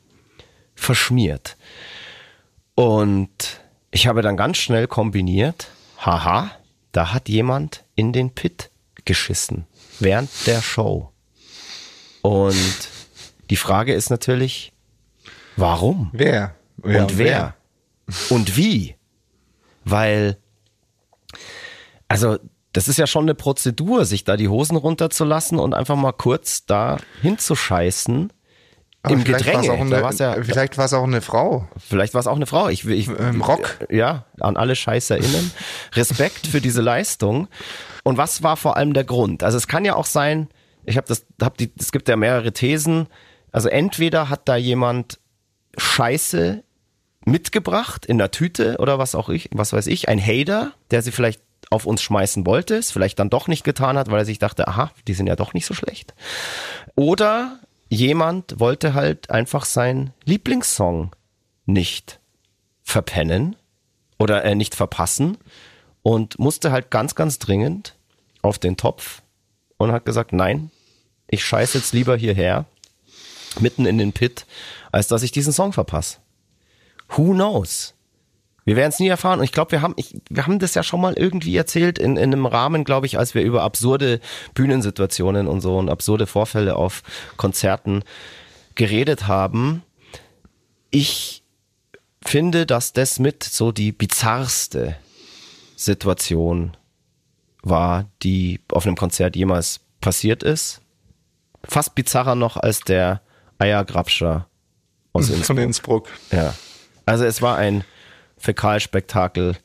[0.76, 1.58] verschmiert.
[2.76, 3.62] Und
[3.96, 6.52] ich habe dann ganz schnell kombiniert, haha,
[6.92, 8.70] da hat jemand in den Pit
[9.06, 9.68] geschissen
[10.02, 11.14] während der Show.
[12.22, 12.90] Und
[13.50, 14.74] die Frage ist natürlich,
[15.56, 16.10] warum?
[16.12, 16.56] Wer?
[16.84, 17.56] Ja, und wer?
[18.30, 18.96] Und wie?
[19.86, 20.40] Weil,
[22.10, 22.38] also,
[22.74, 26.66] das ist ja schon eine Prozedur, sich da die Hosen runterzulassen und einfach mal kurz
[26.66, 28.34] da hinzuscheißen.
[29.06, 29.68] Aber Im vielleicht Gedränge.
[29.68, 31.68] war's eine, war's ja, vielleicht war es auch eine Frau.
[31.78, 32.70] Vielleicht war es auch eine Frau.
[32.70, 33.78] Ich, ich, Im Rock.
[33.92, 35.52] Ja, an alle ScheißerInnen.
[35.94, 37.48] Respekt für diese Leistung.
[38.04, 39.44] Und was war vor allem der Grund?
[39.44, 40.48] Also es kann ja auch sein,
[40.86, 43.08] ich habe das, hab die, es gibt ja mehrere Thesen.
[43.52, 45.20] Also entweder hat da jemand
[45.78, 46.64] Scheiße
[47.26, 51.12] mitgebracht in der Tüte oder was auch ich, was weiß ich, ein Hater, der sie
[51.12, 54.40] vielleicht auf uns schmeißen wollte, es vielleicht dann doch nicht getan hat, weil er sich
[54.40, 56.16] dachte, aha, die sind ja doch nicht so schlecht.
[56.96, 57.60] Oder
[57.96, 61.16] jemand wollte halt einfach seinen Lieblingssong
[61.66, 62.20] nicht
[62.84, 63.56] verpennen
[64.20, 65.38] oder äh, nicht verpassen
[66.04, 67.96] und musste halt ganz, ganz dringend
[68.42, 69.24] auf den Topf
[69.78, 70.70] und hat gesagt, nein,
[71.28, 72.66] ich scheiße jetzt lieber hierher,
[73.60, 74.46] mitten in den Pit,
[74.92, 76.20] als dass ich diesen Song verpasse.
[77.10, 77.95] Who knows?
[78.66, 79.40] Wir werden es nie erfahren.
[79.40, 82.18] Und ich glaube, wir haben, ich, wir haben das ja schon mal irgendwie erzählt in,
[82.18, 84.20] in einem Rahmen, glaube ich, als wir über absurde
[84.56, 87.04] Bühnensituationen und so und absurde Vorfälle auf
[87.38, 88.04] Konzerten
[88.74, 89.84] geredet haben.
[90.90, 91.44] Ich
[92.26, 94.96] finde, dass das mit so die bizarrste
[95.76, 96.76] Situation
[97.62, 100.82] war, die auf einem Konzert jemals passiert ist.
[101.64, 103.22] Fast bizarrer noch als der
[103.60, 104.48] Eiergrabscher
[105.14, 105.60] aus Von Innsbruck.
[105.60, 106.10] Innsbruck.
[106.32, 106.56] Ja.
[107.06, 107.84] Also es war ein
[108.38, 109.56] Fäkalspektakel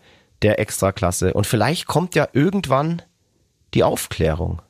[0.42, 1.32] der Extraklasse.
[1.34, 3.02] Und vielleicht kommt ja irgendwann
[3.74, 4.62] die Aufklärung.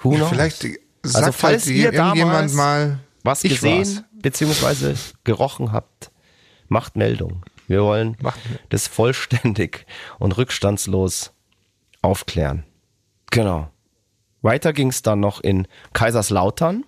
[0.00, 0.28] Who knows?
[0.30, 0.78] Vielleicht sagt
[1.16, 4.94] Also falls halt ihr irgendjemand damals mal was gesehen beziehungsweise
[5.24, 6.10] gerochen habt,
[6.68, 7.44] macht Meldung.
[7.68, 8.40] Wir wollen Macht-
[8.70, 9.86] das vollständig
[10.18, 11.32] und rückstandslos
[12.02, 12.64] aufklären.
[13.30, 13.70] Genau.
[14.42, 16.84] Weiter ging es dann noch in Kaiserslautern.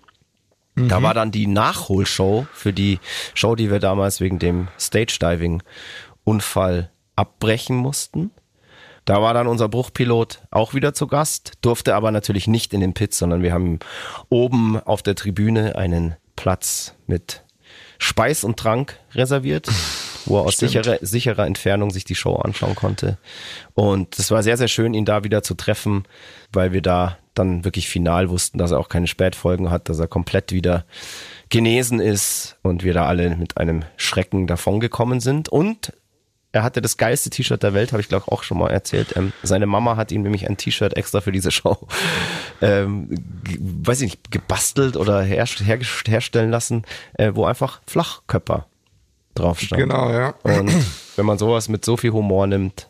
[0.75, 1.03] Da Mhm.
[1.03, 2.99] war dann die Nachholshow für die
[3.35, 4.69] Show, die wir damals wegen dem
[6.25, 8.31] Stage-Diving-Unfall abbrechen mussten.
[9.05, 12.95] Da war dann unser Bruchpilot auch wieder zu Gast, durfte aber natürlich nicht in den
[12.95, 13.81] Pit, sondern wir haben
[14.29, 17.43] oben auf der Tribüne einen Platz mit
[17.99, 19.69] Speis und Trank reserviert,
[20.25, 23.19] wo er aus sicherer, sicherer Entfernung sich die Show anschauen konnte.
[23.75, 26.05] Und es war sehr, sehr schön, ihn da wieder zu treffen,
[26.53, 30.07] weil wir da dann wirklich final wussten, dass er auch keine Spätfolgen hat, dass er
[30.07, 30.85] komplett wieder
[31.49, 35.49] genesen ist und wir da alle mit einem Schrecken davongekommen sind.
[35.49, 35.93] Und
[36.53, 39.17] er hatte das geilste T-Shirt der Welt, habe ich glaube auch schon mal erzählt.
[39.17, 41.89] Ähm, seine Mama hat ihm nämlich ein T-Shirt extra für diese Show,
[42.61, 43.09] ähm,
[43.59, 46.85] weiß ich nicht, gebastelt oder her, her, herstellen lassen,
[47.15, 48.67] äh, wo einfach Flachköpper
[49.35, 49.81] drauf stand.
[49.81, 50.35] Genau, ja.
[50.43, 50.71] Und
[51.17, 52.89] wenn man sowas mit so viel Humor nimmt,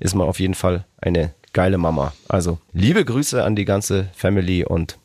[0.00, 2.14] ist man auf jeden Fall eine geile Mama.
[2.28, 4.98] Also liebe Grüße an die ganze Family und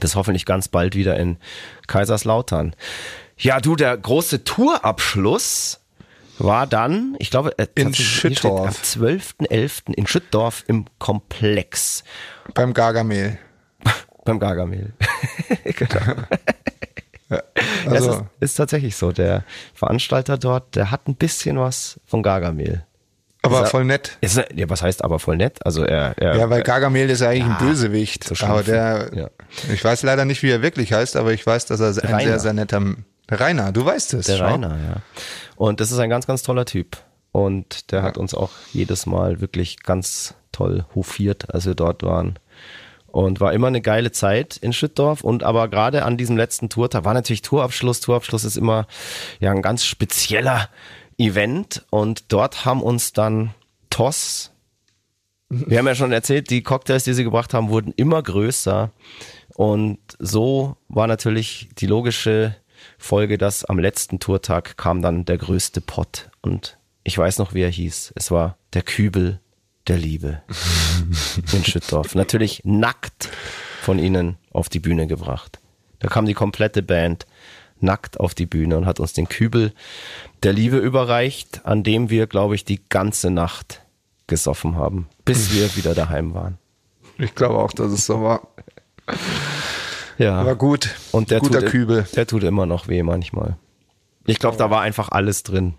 [0.00, 1.36] bis hoffentlich ganz bald wieder in
[1.86, 2.74] Kaiserslautern.
[3.36, 5.80] Ja, du, der große Tourabschluss
[6.38, 8.68] war dann, ich glaube, äh, In hier steht Schüttorf.
[8.68, 8.74] am
[9.08, 9.94] 12.11.
[9.94, 12.04] in Schüttdorf im Komplex
[12.54, 13.38] Beim Gargamel.
[14.24, 14.92] beim Gargamel.
[15.64, 16.00] genau.
[17.30, 17.42] Ja,
[17.86, 19.12] Also, ist, ist tatsächlich so.
[19.12, 22.86] Der Veranstalter dort, der hat ein bisschen was von Gargamel.
[23.42, 24.16] aber er- voll nett.
[24.22, 25.58] Ist, ja, was heißt aber voll nett?
[25.66, 28.24] Also er, er Ja, weil Gargamel ist ja eigentlich ein Bösewicht.
[28.24, 29.28] so aber der, Ja.
[29.70, 32.20] ich weiß leider nicht, wie er wirklich heißt, aber ich weiß, dass er ein Rainer.
[32.30, 32.82] sehr, sehr netter
[33.30, 34.24] Rainer, du weißt es.
[34.24, 34.46] Der schau.
[34.46, 34.96] Rainer, ja.
[35.58, 36.98] Und das ist ein ganz, ganz toller Typ.
[37.32, 42.38] Und der hat uns auch jedes Mal wirklich ganz toll hofiert, als wir dort waren.
[43.08, 45.24] Und war immer eine geile Zeit in Schüttdorf.
[45.24, 47.98] Und aber gerade an diesem letzten Tourtag war natürlich Tourabschluss.
[47.98, 48.86] Tourabschluss ist immer
[49.40, 50.68] ja ein ganz spezieller
[51.16, 51.84] Event.
[51.90, 53.52] Und dort haben uns dann
[53.90, 54.52] Toss,
[55.48, 58.92] wir haben ja schon erzählt, die Cocktails, die sie gebracht haben, wurden immer größer.
[59.56, 62.54] Und so war natürlich die logische
[62.98, 66.30] Folge, dass am letzten Tourtag kam dann der größte Pott.
[66.42, 68.12] Und ich weiß noch, wie er hieß.
[68.16, 69.40] Es war der Kübel
[69.86, 70.42] der Liebe
[71.52, 72.14] in Schüttdorf.
[72.14, 73.30] Natürlich nackt
[73.80, 75.58] von ihnen auf die Bühne gebracht.
[76.00, 77.26] Da kam die komplette Band
[77.80, 79.72] nackt auf die Bühne und hat uns den Kübel
[80.42, 83.82] der Liebe überreicht, an dem wir, glaube ich, die ganze Nacht
[84.26, 86.58] gesoffen haben, bis wir wieder daheim waren.
[87.18, 88.48] Ich glaube auch, dass es so war.
[90.18, 90.44] Ja.
[90.44, 90.94] War gut.
[91.12, 92.06] Und der Guter tut, Kübel.
[92.14, 93.56] Der tut immer noch weh manchmal.
[94.26, 95.74] Ich glaube, da war einfach alles drin,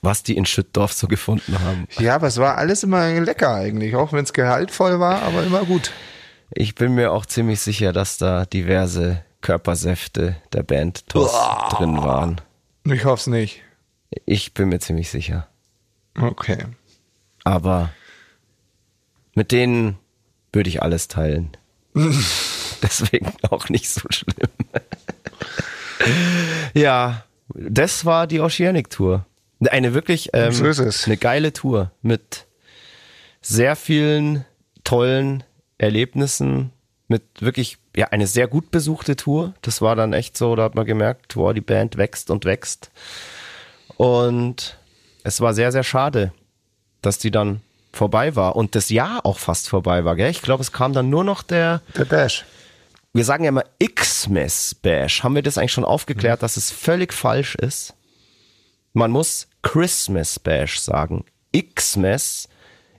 [0.00, 1.86] was die in Schüttdorf so gefunden haben.
[1.98, 5.64] Ja, aber es war alles immer lecker eigentlich, auch wenn es gehaltvoll war, aber immer
[5.64, 5.92] gut.
[6.50, 11.32] Ich bin mir auch ziemlich sicher, dass da diverse Körpersäfte der Band Toss
[11.70, 12.40] drin waren.
[12.84, 13.62] Ich hoffe es nicht.
[14.24, 15.48] Ich bin mir ziemlich sicher.
[16.18, 16.64] Okay.
[17.44, 17.90] Aber
[19.34, 19.98] mit denen
[20.52, 21.50] würde ich alles teilen.
[22.82, 24.50] Deswegen auch nicht so schlimm.
[26.74, 27.24] ja,
[27.54, 29.26] das war die Oceanic Tour.
[29.70, 32.46] Eine wirklich ähm, So eine geile Tour mit
[33.40, 34.44] sehr vielen
[34.84, 35.42] tollen
[35.78, 36.72] Erlebnissen,
[37.08, 39.54] mit wirklich ja eine sehr gut besuchte Tour.
[39.62, 42.90] Das war dann echt so, da hat man gemerkt, wow, die Band wächst und wächst.
[43.96, 44.78] Und
[45.24, 46.32] es war sehr sehr schade,
[47.02, 47.60] dass die dann
[47.92, 50.14] vorbei war und das Jahr auch fast vorbei war.
[50.14, 50.30] Gell?
[50.30, 52.44] Ich glaube, es kam dann nur noch der Der Bash.
[53.18, 55.24] Wir sagen ja immer Xmas Bash.
[55.24, 57.96] Haben wir das eigentlich schon aufgeklärt, dass es völlig falsch ist?
[58.92, 61.24] Man muss Christmas Bash sagen.
[61.52, 62.48] Xmas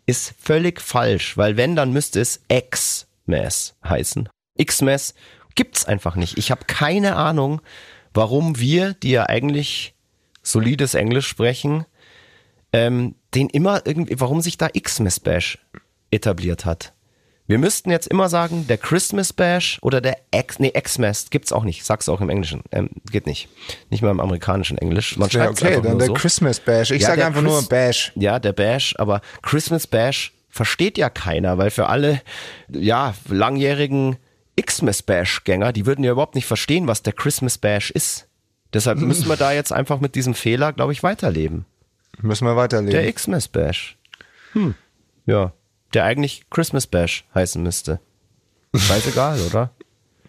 [0.05, 4.28] ist völlig falsch, weil wenn, dann müsste es Xmas heißen.
[4.61, 5.13] Xmas
[5.55, 6.38] gibt's einfach nicht.
[6.38, 7.61] Ich habe keine Ahnung,
[8.13, 9.95] warum wir, die ja eigentlich
[10.43, 11.86] solides Englisch sprechen,
[12.74, 15.59] ähm, den immer irgendwie, warum sich da Xmas Bash
[16.11, 16.93] etabliert hat.
[17.50, 21.64] Wir müssten jetzt immer sagen, der Christmas Bash oder der X, nee, Xmas gibt's auch
[21.64, 21.84] nicht.
[21.84, 22.62] Sag's auch im Englischen.
[22.72, 23.50] Ähm, geht nicht.
[23.89, 25.18] Nicht mal im amerikanischen Englisch.
[25.18, 26.14] Man Ja, okay, dann nur der so.
[26.14, 26.91] Christmas Bash.
[26.91, 28.12] Ich Ja, sage einfach nur Chris- Bash.
[28.14, 32.22] Ja, der Bash, aber Christmas Bash versteht ja keiner, weil für alle,
[32.70, 34.18] ja, langjährigen
[34.64, 38.28] Xmas Bash Gänger, die würden ja überhaupt nicht verstehen, was der Christmas Bash ist.
[38.76, 41.66] Deshalb müssen wir da jetzt einfach mit diesem Fehler, glaube ich, weiterleben.
[42.22, 42.91] Müssen wir weiterleben.
[42.91, 43.97] Der Xmas Bash.
[44.54, 44.76] Hm.
[45.26, 45.52] Ja.
[45.94, 48.00] Der eigentlich Christmas Bash heißen müsste.
[48.76, 49.72] Scheißegal, oder?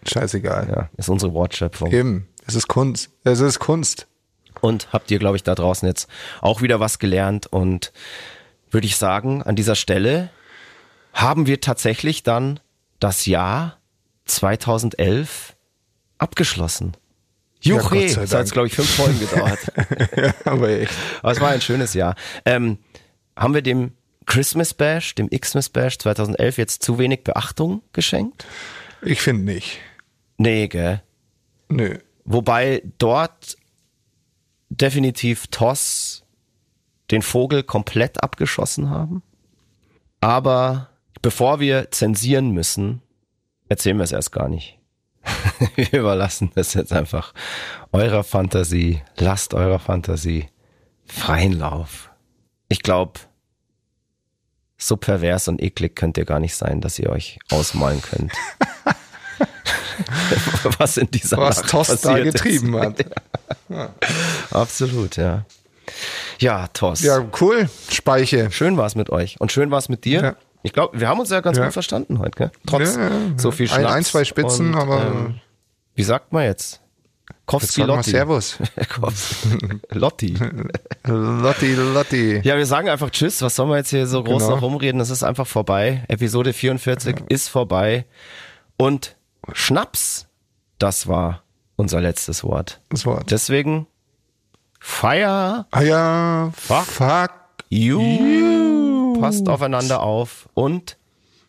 [0.07, 0.67] Scheißegal.
[0.69, 1.91] Ja, ist unsere Wortschöpfung.
[1.91, 2.27] Eben.
[2.47, 3.11] Es ist Kunst.
[3.23, 4.07] Es ist Kunst.
[4.61, 6.09] Und habt ihr, glaube ich, da draußen jetzt
[6.41, 7.91] auch wieder was gelernt und
[8.69, 10.29] würde ich sagen, an dieser Stelle
[11.13, 12.59] haben wir tatsächlich dann
[12.99, 13.77] das Jahr
[14.25, 15.55] 2011
[16.17, 16.95] abgeschlossen.
[17.61, 19.59] Ja, Juche, sei das hat glaube ich, fünf Folgen gedauert.
[20.45, 20.93] Aber echt.
[21.21, 22.15] Aber es war ein schönes Jahr.
[22.45, 22.79] Ähm,
[23.35, 23.91] haben wir dem
[24.25, 28.45] Christmas Bash, dem Xmas Bash 2011 jetzt zu wenig Beachtung geschenkt?
[29.01, 29.79] Ich finde nicht.
[30.37, 31.01] Nee, gell?
[31.69, 31.97] Nö.
[32.25, 33.57] Wobei dort
[34.69, 36.23] definitiv Toss
[37.09, 39.21] den Vogel komplett abgeschossen haben.
[40.21, 40.89] Aber
[41.21, 43.01] bevor wir zensieren müssen,
[43.69, 44.77] erzählen wir es erst gar nicht.
[45.75, 47.33] wir überlassen das jetzt einfach
[47.91, 49.01] eurer Fantasie.
[49.17, 50.47] Lasst eurer Fantasie
[51.05, 52.11] freien Lauf.
[52.69, 53.19] Ich glaube,
[54.83, 58.31] so pervers und eklig könnt ihr gar nicht sein, dass ihr euch ausmalen könnt.
[60.79, 62.33] Was in dieser Was Nacht Toss da passiert ist.
[62.43, 63.05] getrieben hat.
[64.51, 65.45] Absolut, ja.
[66.39, 67.01] Ja, Toss.
[67.01, 67.69] Ja, cool.
[67.89, 68.51] Speiche.
[68.51, 69.39] Schön war es mit euch.
[69.39, 70.21] Und schön war es mit dir.
[70.23, 70.35] Ja.
[70.63, 71.65] Ich glaube, wir haben uns ja ganz Ja.
[71.65, 72.51] gut verstanden heute, gell?
[72.65, 72.97] Trotz
[73.37, 73.93] so viel Ein- Schnaps.
[73.93, 75.39] ein, zwei Spitzen, und, aber- Ähm,
[75.95, 76.80] wie sagt man jetzt?
[77.45, 78.11] Kowski Lotti.
[78.11, 78.57] Servus.
[79.89, 80.37] Lotti.
[81.05, 82.41] Lotti, Lotti.
[82.43, 83.41] Ja, wir sagen einfach Tschüss.
[83.41, 84.55] Was soll man jetzt hier so groß Genau.
[84.55, 85.01] noch rumreden?
[85.01, 86.03] Es ist einfach vorbei.
[86.07, 88.05] Episode 44 ist vorbei.
[88.77, 89.15] Und
[89.53, 90.27] Schnaps,
[90.79, 91.43] das war
[91.75, 92.79] unser letztes Wort.
[92.89, 93.31] Das Wort.
[93.31, 93.87] Deswegen
[94.79, 96.85] Fire Ah ja, Fuck.
[96.85, 97.31] fuck.
[97.69, 99.19] you.
[99.19, 100.97] Passt aufeinander auf und